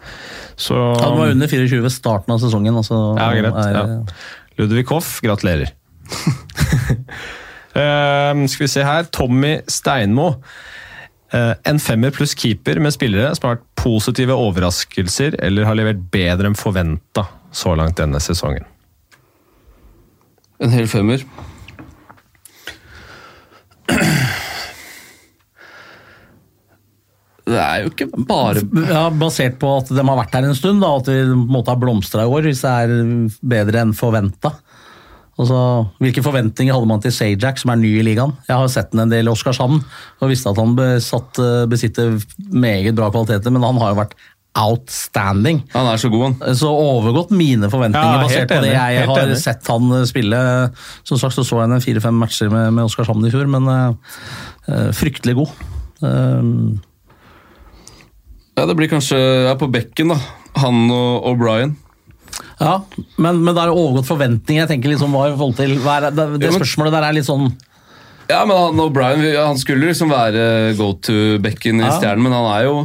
[0.61, 2.75] Så Han var under 24 ved starten av sesongen.
[2.77, 3.57] Altså, Ja, greit.
[3.65, 4.03] er, Ja.
[4.59, 5.71] Ludvig Hoff, gratulerer.
[7.71, 9.05] Eh, skal vi se her.
[9.15, 10.41] Tommy Steinmo.
[11.31, 16.01] Eh, en femmer pluss keeper med spillere som har vært positive overraskelser eller har levert
[16.11, 17.23] bedre enn forventa
[17.55, 18.67] så langt denne sesongen.
[20.61, 21.23] En hel femmer.
[27.51, 30.83] Det er jo ikke bare Ja, Basert på at de har vært her en stund,
[30.83, 32.93] da, at de på en måte har blomstra i år, hvis det er
[33.55, 34.53] bedre enn forventa.
[35.41, 35.59] Altså,
[36.03, 38.35] hvilke forventninger hadde man til Sajak, som er ny i ligaen?
[38.45, 41.39] Jeg har sett den en del i Oskarshamn og visste at han besatt,
[41.71, 42.19] besitter
[42.53, 44.13] meget bra kvaliteter, men han har jo vært
[44.59, 45.61] outstanding.
[45.71, 46.55] Han er så god, han.
[46.59, 49.39] Så overgått mine forventninger, Ja, basert på det jeg helt har enig.
[49.39, 50.41] sett han spille.
[51.07, 54.91] Som sagt så så jeg ham fire-fem matcher med, med Oskarshamn i fjor, men uh,
[54.93, 55.53] fryktelig god.
[56.03, 56.77] Uh,
[58.59, 59.17] Ja, det blir kanskje
[59.47, 60.17] ja, på bekken, da.
[60.59, 61.77] Han og O'Brien.
[62.61, 62.77] Ja,
[63.17, 64.63] men, men da er det overgått forventninger.
[64.63, 67.27] Jeg tenker liksom hva i forhold til hva er, det, det spørsmålet der er litt
[67.27, 67.49] sånn
[68.29, 71.93] Ja, men han O'Brien han skulle liksom være go to-bekken i Ja.
[71.97, 72.75] Stjernen, men han er jo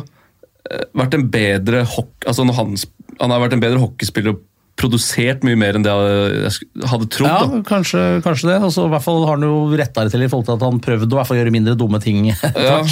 [0.71, 2.13] eh, vært en bedre hock...
[2.27, 2.77] Altså han
[3.17, 4.43] han har vært en bedre hockeyspiller og
[4.77, 7.31] produsert mye mer enn det jeg hadde trodd.
[7.31, 7.63] Ja, da.
[7.65, 8.59] kanskje, kanskje det.
[8.61, 10.83] Altså, I hvert fall har han jo retta det til i forhold til at han
[10.85, 12.29] prøvde å hvert fall gjøre mindre dumme ting.
[12.67, 12.83] Ja.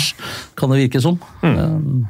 [0.57, 1.19] Kan det virke som.
[1.43, 2.07] Um,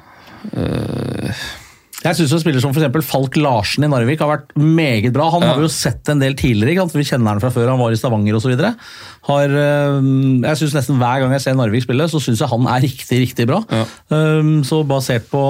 [2.05, 3.07] jeg syns spiller som f.eks.
[3.09, 5.31] Falk Larsen i Narvik har vært meget bra.
[5.33, 7.95] Han har vi jo sett en del tidligere, vi kjenner han fra før han var
[7.95, 8.53] i Stavanger osv.
[8.55, 13.23] Jeg synes nesten hver gang jeg ser Narvik spille, så syns jeg han er riktig,
[13.25, 13.63] riktig bra.
[13.73, 13.87] Ja.
[14.13, 15.45] Um, så basert på,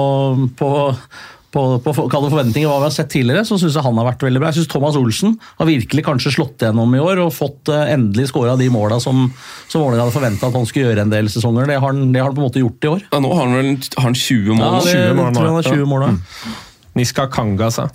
[0.55, 0.71] på
[1.55, 4.41] på, på forventninger hva vi har sett tidligere, så syns jeg han har vært veldig
[4.41, 4.51] bra.
[4.51, 8.27] Jeg syns Thomas Olsen har virkelig kanskje slått gjennom i år og fått uh, endelig
[8.33, 9.29] skåra de måla som,
[9.71, 11.69] som Vålerenga hadde forventa at han skulle gjøre en del sesonger.
[11.71, 13.05] Det har han, det har han på en måte gjort i år.
[13.07, 14.65] Ja, nå har han vel har han 20 mål.
[14.65, 16.55] Ja, det, 20 mål tror jeg han har 20 mål da.
[16.95, 17.89] Niska Kanga, sa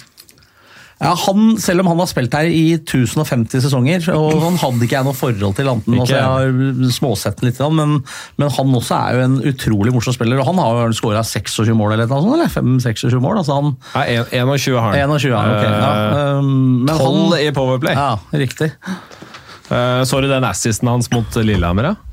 [1.01, 4.99] Ja, han, selv om han har spilt her i 1050 sesonger, og han hadde ikke
[4.99, 5.97] jeg noe forhold til anten.
[5.97, 7.95] Altså, jeg har småsett litt, men,
[8.37, 10.43] men han også er jo en utrolig morsom spiller.
[10.43, 13.41] og Han har skåra 26 mål eller noe sånt, eller 5-26 mål.
[13.41, 15.17] altså han Ja, 21 har han.
[15.17, 15.65] 21, ja, ok.
[15.65, 17.97] Ja, Eh, um, men 12 han, i Powerplay.
[17.97, 18.13] ja,
[18.45, 18.71] riktig.
[19.71, 21.95] Uh, så du den assisten hans mot Lillehammer?
[21.95, 22.10] Ja?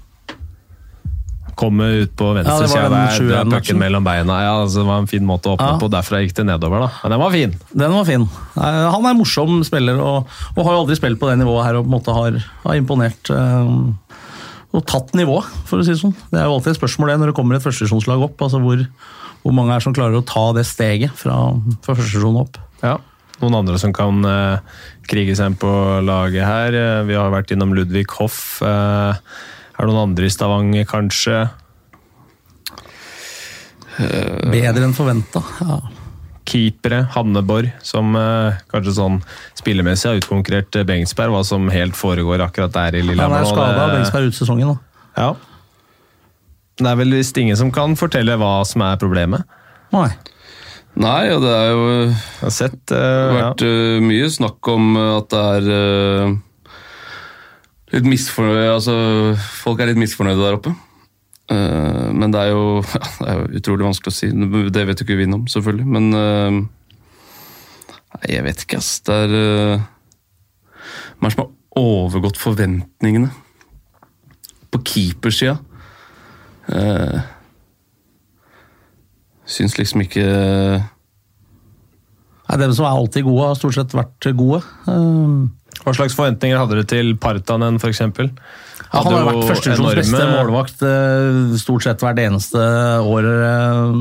[1.58, 3.52] Kommer ut på Ja, venstresida var der, drar 21-matchen.
[3.58, 4.36] pucken mellom beina.
[4.46, 5.78] Ja, altså, det var en fin måte å åpne Ja.
[5.82, 5.90] på.
[5.90, 6.90] Derfra gikk det nedover, da.
[7.04, 7.56] Men den var fin.
[7.74, 8.28] Den var fin.
[8.56, 11.80] Han er en morsom spiller og, og har jo aldri spilt på det nivået her
[11.80, 12.38] og på en måte har,
[12.68, 13.32] har imponert.
[13.34, 13.72] Øh,
[14.78, 16.14] og tatt nivå, for å si det sånn.
[16.30, 18.42] Det er jo alltid et spørsmål det når det kommer et førstesjonslag opp.
[18.46, 18.86] altså hvor,
[19.42, 21.38] hvor mange er som klarer å ta det steget fra,
[21.82, 22.60] fra førstesjon opp.
[22.84, 22.98] Ja.
[23.42, 24.60] Noen andre som kan eh,
[25.10, 25.72] krige seg inn på
[26.06, 26.74] laget her.
[26.78, 28.62] Eh, vi har vært innom Ludvig Hoff.
[28.62, 29.14] Eh,
[29.78, 31.44] er det noen andre i Stavanger, kanskje?
[33.98, 35.42] Bedre enn forventa.
[35.62, 35.80] Ja.
[36.48, 39.18] Keepere, Hanneborg, som eh, kanskje sånn
[39.58, 41.34] spillemessig har utkonkurrert Bengtsberg, Bengsberg.
[41.36, 44.72] Hva som helt foregår akkurat der i Han er skada, det- Bengsberg ut sesongen.
[44.72, 44.78] Da.
[45.18, 45.36] Ja.
[46.78, 49.44] Det er vel visst ingen som kan fortelle hva som er problemet.
[49.92, 50.10] Nei.
[50.98, 55.42] Nei, og det er jo sett uh, vært eh, mye snakk om eh, at det
[55.58, 56.38] er eh,
[57.98, 58.96] litt misfornøyd Altså,
[59.64, 60.74] folk er litt misfornøyde der oppe.
[61.48, 64.32] Uh, men det er, jo, ja, det er jo utrolig vanskelig å si.
[64.74, 65.88] Det vet jo ikke vi noe om, selvfølgelig.
[65.98, 66.60] Men uh,
[68.28, 68.98] jeg vet ikke, ass.
[69.06, 69.88] Det er uh,
[71.22, 73.32] er som har overgått forventningene?
[74.74, 75.58] På keepersida.
[76.68, 77.24] Uh,
[79.48, 80.26] syns liksom ikke
[82.48, 84.62] Nei, Dem som er alltid gode, har stort sett vært gode.
[84.88, 88.02] Um, Hva slags forventninger hadde du til Partanen, f.eks.?
[88.88, 92.62] Ja, han har jo vært førstevisjons beste målvakt eh, stort sett hvert eneste
[93.04, 93.98] år, eh,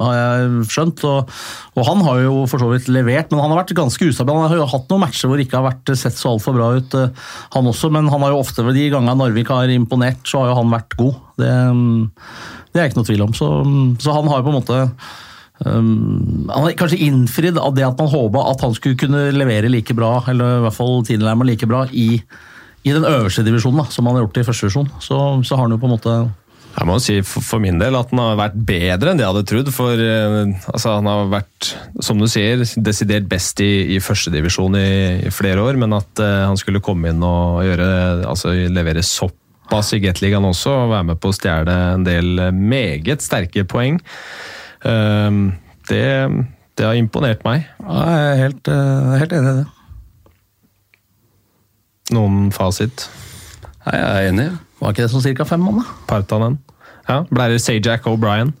[0.00, 1.04] har jeg skjønt.
[1.10, 1.34] Og,
[1.74, 4.38] og han har jo for så vidt levert, men han har vært ganske ustabil.
[4.38, 6.70] Han har jo hatt noen matcher hvor det ikke har vært sett så altfor bra
[6.78, 7.92] ut, eh, han også.
[7.92, 10.96] Men han har jo ofte, de gangene Narvik har imponert, så har jo han vært
[11.00, 11.20] god.
[11.42, 12.00] Det, mm,
[12.72, 13.36] det er ikke noe tvil om.
[13.36, 13.50] Så,
[14.00, 14.80] så han har jo på en måte
[15.62, 19.70] Um, han har kanskje innfridd av det at man håpa at han skulle kunne levere
[19.70, 22.18] like bra, eller i hvert fall tilnærmet like bra, i,
[22.82, 24.90] i den øverste divisjonen, da, som han har gjort i første divisjon.
[25.04, 26.16] Så, så har han jo på en måte
[26.74, 29.44] Jeg må si for, min del at han har vært bedre enn det jeg hadde
[29.52, 29.70] trodd.
[29.76, 30.40] For eh,
[30.72, 31.70] altså, han har vært,
[32.02, 34.90] som du sier, desidert best i, i førstedivisjon i,
[35.28, 35.78] i flere år.
[35.78, 37.86] Men at uh, han skulle komme inn og gjøre,
[38.26, 42.52] altså, levere såpass i Gateligaen også, og være med på å stjele en del eh,
[42.74, 44.02] meget sterke poeng,
[44.84, 46.02] det,
[46.78, 47.64] det har imponert meg.
[47.80, 49.66] ja, Jeg er helt, eh, helt enig i det.
[52.14, 53.06] Noen fasit.
[53.86, 54.48] Nei, jeg er enig.
[54.80, 55.46] Var ikke det sånn ca.
[55.48, 55.84] fem mann, da?
[56.10, 56.58] Partanen.
[57.08, 58.52] Ja, ble det Sajak O'Brien.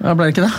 [0.00, 0.54] Ja, ble det ikke det?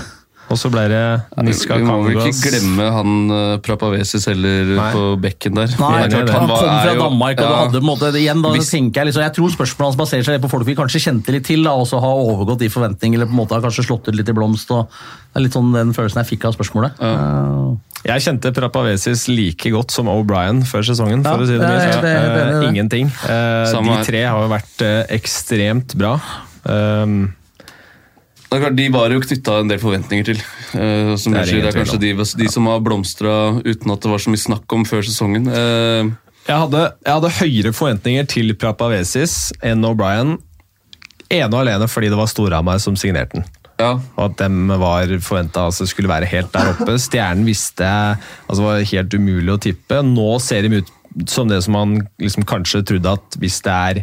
[0.50, 1.00] Og så ble det
[1.41, 4.91] Niska Vi må vel ikke glemme han uh, Prapavesis heller Nei.
[4.93, 5.72] på bekken der.
[5.80, 7.50] Nei, enig klart, han, han var- kom fra fra jo- Danmark, og ja.
[7.50, 10.00] du hadde på en måte, igjen da, Hvis- tenker Jeg liksom, jeg tror spørsmålet hans
[10.04, 12.70] baserer seg på folk vi kanskje kjente litt til, da, og så har overgått de
[12.70, 14.70] forventningene, eller på en måte har kanskje slått ut litt i blomst.
[14.72, 14.86] og
[15.34, 16.91] Det er litt sånn den følelsen jeg fikk av spørsmålet.
[17.02, 17.76] Eh,
[18.06, 22.02] Jeg kjente Prapavesis like godt som O'Brien før sesongen, for Ja, å si det mildt.
[22.06, 22.70] det.
[22.70, 23.08] Ingenting.
[23.26, 26.20] Eh, de tre har jo vært ekstremt bra.
[26.66, 27.45] Um, Det
[28.50, 30.43] De var jo knytta en del forventninger til.
[30.72, 34.12] Uh, som Det er det er kanskje de, de som har blomstra uten at det
[34.12, 35.50] var så mye snakk om før sesongen.
[35.50, 36.14] Uh,
[36.46, 40.38] jeg, hadde, jeg hadde høyere forventninger til Prapavesis enn O'Brien.
[41.34, 43.48] Ene og alene fordi det var Storhamar som signerte den.
[43.82, 47.00] ja, Og at dem var forventa altså, skulle være helt der oppe.
[47.02, 50.04] Stjernen visste altså, det var helt umulig å tippe.
[50.06, 50.93] Nå ser de ut
[51.32, 54.02] som det som man liksom kanskje trodde at hvis det er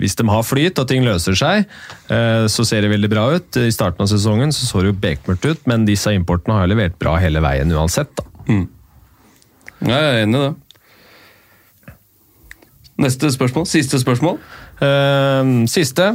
[0.00, 1.66] hvis de har flyt og ting løser seg,
[2.08, 3.60] eh, så ser det veldig bra ut.
[3.60, 6.98] I starten av sesongen så, så det jo bekmørkt ut, men disse importene har levert
[7.02, 8.12] bra hele veien uansett.
[8.18, 8.26] Da.
[9.92, 10.52] jeg er enig i det.
[13.02, 13.66] Neste spørsmål.
[13.66, 14.38] Siste spørsmål.
[14.82, 16.12] Eh, siste.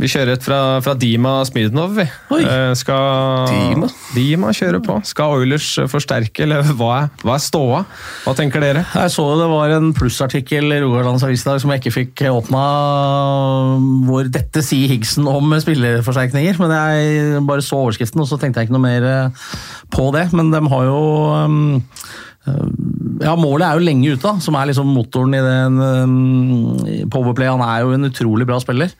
[0.00, 2.06] Vi kjører et fra, fra Dima Smirnov, vi.
[2.32, 2.40] Oi.
[2.40, 3.90] Eh, skal Dima?
[4.16, 4.96] Dima kjøre på.
[5.04, 7.82] Skal Oilers forsterke, eller hva er, hva er ståa?
[8.24, 8.86] Hva tenker dere?
[8.88, 12.24] Jeg så det var en plussartikkel i Rogalands Avis i dag som jeg ikke fikk
[12.32, 12.64] åpna,
[14.08, 16.60] hvor dette sier Higgsen om spillerforsterkninger.
[16.62, 19.50] Men jeg bare så overskriften, og så tenkte jeg ikke noe mer eh,
[19.92, 20.30] på det.
[20.32, 21.02] Men de har jo
[21.36, 21.58] um,
[23.20, 27.52] ja, Målet er jo lenge ute, da, som er liksom motoren i den um, Powerplay.
[27.52, 28.96] Han er jo en utrolig bra spiller.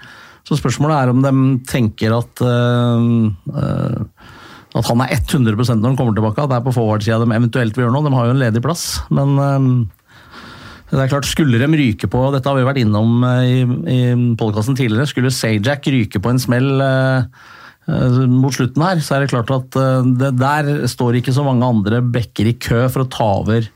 [0.49, 1.33] Så spørsmålet er om de
[1.71, 3.09] tenker at uh,
[3.55, 4.29] uh,
[4.73, 6.41] at han er 100 når han kommer tilbake.
[6.41, 8.07] At det er på forward-sida de eventuelt vil gjøre noe.
[8.07, 9.67] De har jo en ledig plass, men um,
[10.89, 14.01] det er klart, Skulle de ryke på dette har vi vært innom i, i
[14.41, 16.69] podkasten tidligere, skulle Sajak ryke på en smell
[18.29, 19.79] mot slutten her, så er det klart at
[20.21, 23.67] det, der står ikke så mange andre bekker i kø for å ta over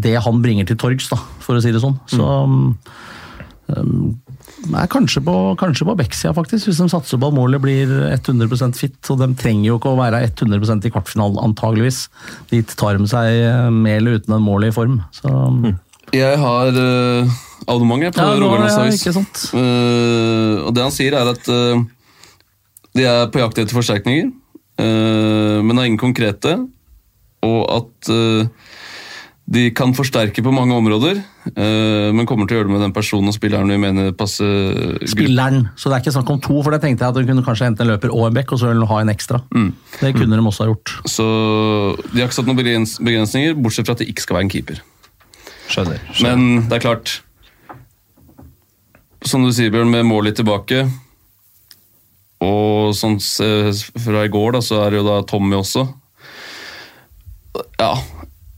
[0.00, 2.00] det han bringer til torgs, da, for å si det sånn.
[2.10, 2.72] Så um,
[4.72, 8.78] er kanskje på, kanskje på Beck-sida, faktisk, hvis de satser på at målet blir 100%
[8.78, 8.98] fit.
[9.12, 12.04] Og de trenger jo ikke å være 100% i kvartfinalen, antageligvis.
[12.52, 15.00] Dit tar de seg eh, med eller uten en mål i form.
[15.16, 15.32] Så,
[16.12, 19.58] Jeg har uh, abonnement på Ja, nå- Rogalands ja, uh.
[19.62, 21.82] Eh, og det han sier, er at uh,
[22.92, 24.30] de er på jakt etter forsterkninger,
[24.82, 26.58] uh, men har ingen konkrete.
[27.42, 28.46] Og at eh,
[29.50, 31.18] de kan forsterke på mange områder,
[31.50, 35.00] eh, men kommer til å gjøre det med den personen og spilleren vi mener passer
[35.10, 35.66] spilleren.
[35.74, 37.66] Så det er ikke snakk om to, for det tenkte jeg at hun kunne kanskje
[37.66, 39.42] hente en løper og en bekk, og så ville hun ha en ekstra.
[39.98, 40.94] Det kunne de også ha gjort.
[41.10, 41.26] Så
[42.12, 44.54] de har ikke satt noen begrens begrensninger, bortsett fra at det ikke skal være en
[44.54, 44.82] keeper.
[45.72, 46.00] Skjønner.
[46.22, 47.12] Men det er klart
[49.24, 50.82] Som du sier, Bjørn, med målet tilbake
[52.42, 55.86] Og sånn fra i går, da, så er det jo da Tommy også.
[57.78, 57.94] Ja,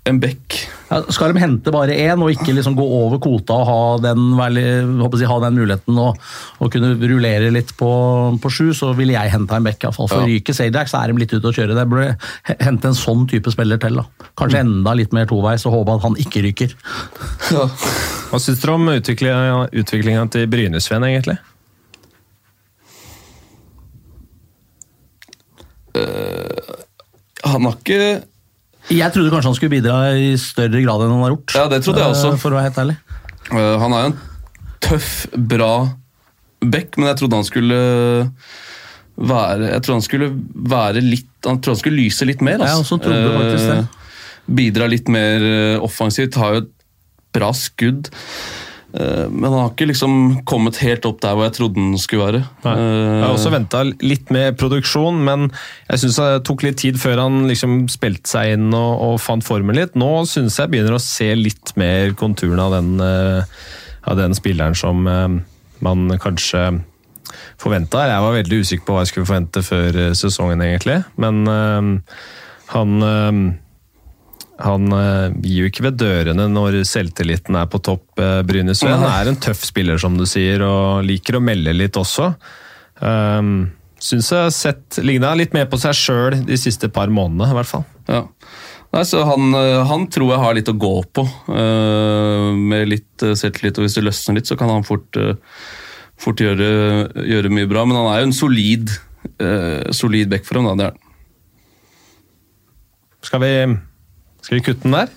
[0.04, 0.56] en bekk.
[0.90, 4.34] Ja, skal de hente bare én, og ikke liksom gå over kvota og ha den,
[5.00, 6.18] håper jeg, ha den muligheten og,
[6.60, 7.88] og kunne rullere litt på,
[8.42, 9.78] på sju, så ville jeg henta en bekk.
[9.80, 10.10] i hvert fall.
[10.12, 10.28] For Ja.
[10.28, 11.74] ryker Sajak, så er de litt ute å kjøre.
[11.78, 12.18] Det burde
[12.60, 13.96] hente en sånn type spiller til.
[13.96, 14.28] da.
[14.36, 16.76] Kanskje enda litt mer toveis, og håpe at han ikke ryker.
[17.48, 21.38] Hva syns dere om utviklinga, til Brynesven, egentlig?
[27.44, 28.04] Han har ikke
[28.92, 31.54] Jeg trodde kanskje han skulle bidra i større grad enn han har gjort.
[31.56, 32.32] Ja, det trodde jeg også.
[32.34, 32.96] eh, For å være helt ærlig.
[33.52, 34.18] øh, Han er jo en
[34.84, 35.70] tøff, bra
[36.64, 37.78] bekk, men jeg trodde han skulle
[39.16, 40.28] være Jeg trodde han skulle
[40.74, 42.58] være litt Han trodde han skulle lyse litt mer.
[42.64, 43.78] Jeg også trodde faktisk det.
[43.78, 46.34] Eh, Bidra litt mer eh, offensivt.
[46.40, 46.70] Har jo et
[47.34, 48.10] bra skudd.
[48.94, 52.28] Eh, Men han har ikke liksom kommet helt opp der hvor jeg trodde han skulle
[52.28, 52.42] være.
[52.64, 52.74] Nei.
[52.78, 55.50] Jeg har også Eh, venta litt med produksjon, men
[55.90, 59.44] jeg syns det tok litt tid før han liksom spilte seg inn og, og fant
[59.44, 59.96] formen litt.
[59.98, 63.42] Nå syns jeg begynner å se litt mer konturen av den, eh,
[64.06, 66.82] av den spilleren som man kanskje
[67.58, 68.06] forventa.
[68.06, 71.04] Jeg var veldig usikker på hva jeg skulle forvente før sesongen, egentlig.
[71.16, 72.02] Men
[72.68, 72.92] han
[74.62, 79.30] han eh, gir jo ikke ved dørene når selvtilliten er på topp, uh, Han er
[79.30, 82.34] en tøff spiller, som du sier, og liker å melde litt også.
[83.00, 83.72] Um,
[84.04, 87.56] Syns jeg har sett ligna litt mer på seg sjøl de siste par månedene, i
[87.56, 87.84] hvert fall.
[88.10, 88.26] Ja.
[88.94, 93.24] Nei, så han, øh, han tror jeg har litt å gå på, uh, med litt
[93.24, 93.80] selvtillit.
[93.80, 95.32] Og hvis det løsner litt, så kan han fort, uh,
[96.20, 96.68] fort gjøre,
[97.16, 97.86] gjøre mye bra.
[97.88, 98.92] Men han er jo en solid,
[99.40, 100.76] uh, solid back for ham, da.
[100.76, 101.00] Det er han.
[103.24, 103.52] Skal vi,
[104.44, 105.12] skal vi kutte den der?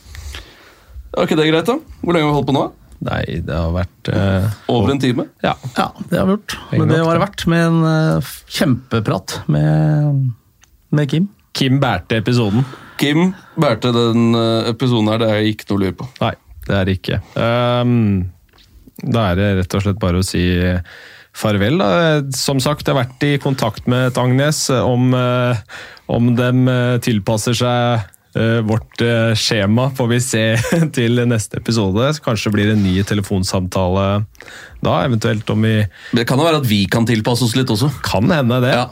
[1.18, 1.76] Er ikke det greit, da?
[2.00, 2.68] Hvor lenge har vi holdt på nå?
[3.08, 5.28] Nei, det har vært uh, Over en time?
[5.44, 5.54] Ja.
[5.76, 6.56] Ja, det har vi gjort.
[6.72, 10.24] Men det var det verdt med en uh, kjempeprat med,
[10.96, 11.28] med Kim.
[11.58, 12.66] Kim bærte episoden.
[13.02, 16.10] Kim bærte den uh, episoden her, det er ikke noe å lure på.
[16.24, 16.34] Nei,
[16.66, 17.22] det er det ikke.
[17.36, 17.94] Um,
[19.04, 20.48] da er det rett og slett bare å si
[21.38, 21.78] farvel.
[21.84, 21.90] Da.
[22.34, 25.12] Som sagt, jeg har vært i kontakt med et Agnes om,
[26.10, 28.08] om de tilpasser seg
[28.68, 30.44] vårt eh, skjema, får vi se
[30.98, 32.12] til neste episode.
[32.16, 34.10] Så Kanskje blir det en ny telefonsamtale
[34.84, 35.80] da, eventuelt om vi
[36.14, 37.90] Det kan jo være at vi kan tilpasse oss litt også.
[38.06, 38.76] Kan hende det.
[38.76, 38.86] Ja,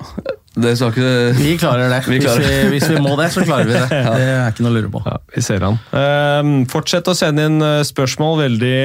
[0.55, 1.11] det skal ikke...
[1.37, 2.01] Vi klarer det.
[2.13, 3.87] Vi klarer Hvis, vi, hvis vi må det, så klarer vi det.
[3.91, 5.01] Det er ikke noe å lure på.
[5.05, 5.79] Ja, vi ser han.
[5.99, 8.39] Ehm, fortsett å sende inn eh, spørsmål.
[8.45, 8.77] Veldig,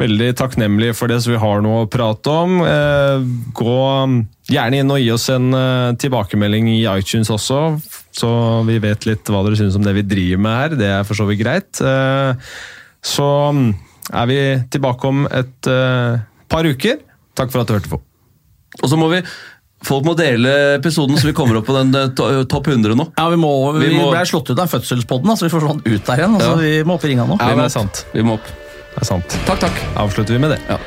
[0.00, 2.56] veldig takknemlig for det, så vi har noe å prate om.
[2.64, 3.24] Eh,
[3.56, 3.76] gå
[4.50, 7.60] gjerne inn og gi oss en eh, tilbakemelding i iTunes også,
[8.16, 8.30] så
[8.68, 10.76] vi vet litt hva dere syns om det vi driver med her.
[10.80, 11.80] Det er for så vidt greit.
[11.84, 12.50] Eh,
[13.06, 13.28] så
[14.10, 14.40] er vi
[14.74, 16.18] tilbake om et eh,
[16.50, 16.98] par uker.
[17.38, 18.00] Takk for at du hørte på.
[18.82, 19.22] Og så må vi...
[19.80, 21.88] Folk må dele episoden, så vi kommer opp på den
[22.52, 23.06] topp 100 nå.
[23.16, 23.48] Ja, Vi, må,
[23.78, 26.34] vi, Vi må- ble slått ut av fødselspodden, altså vi forsvant ut der igjen.
[26.36, 26.58] Altså, Ja.
[26.60, 27.38] Vi må opp i ringa nå.
[27.40, 27.72] Ja, Vi det må er opp.
[27.78, 28.02] sant.
[28.12, 28.50] Vi må opp.
[28.94, 29.38] Det er sant.
[29.46, 29.82] Takk, takk.
[29.96, 30.60] Avslutter vi med det.
[30.68, 30.78] Ja.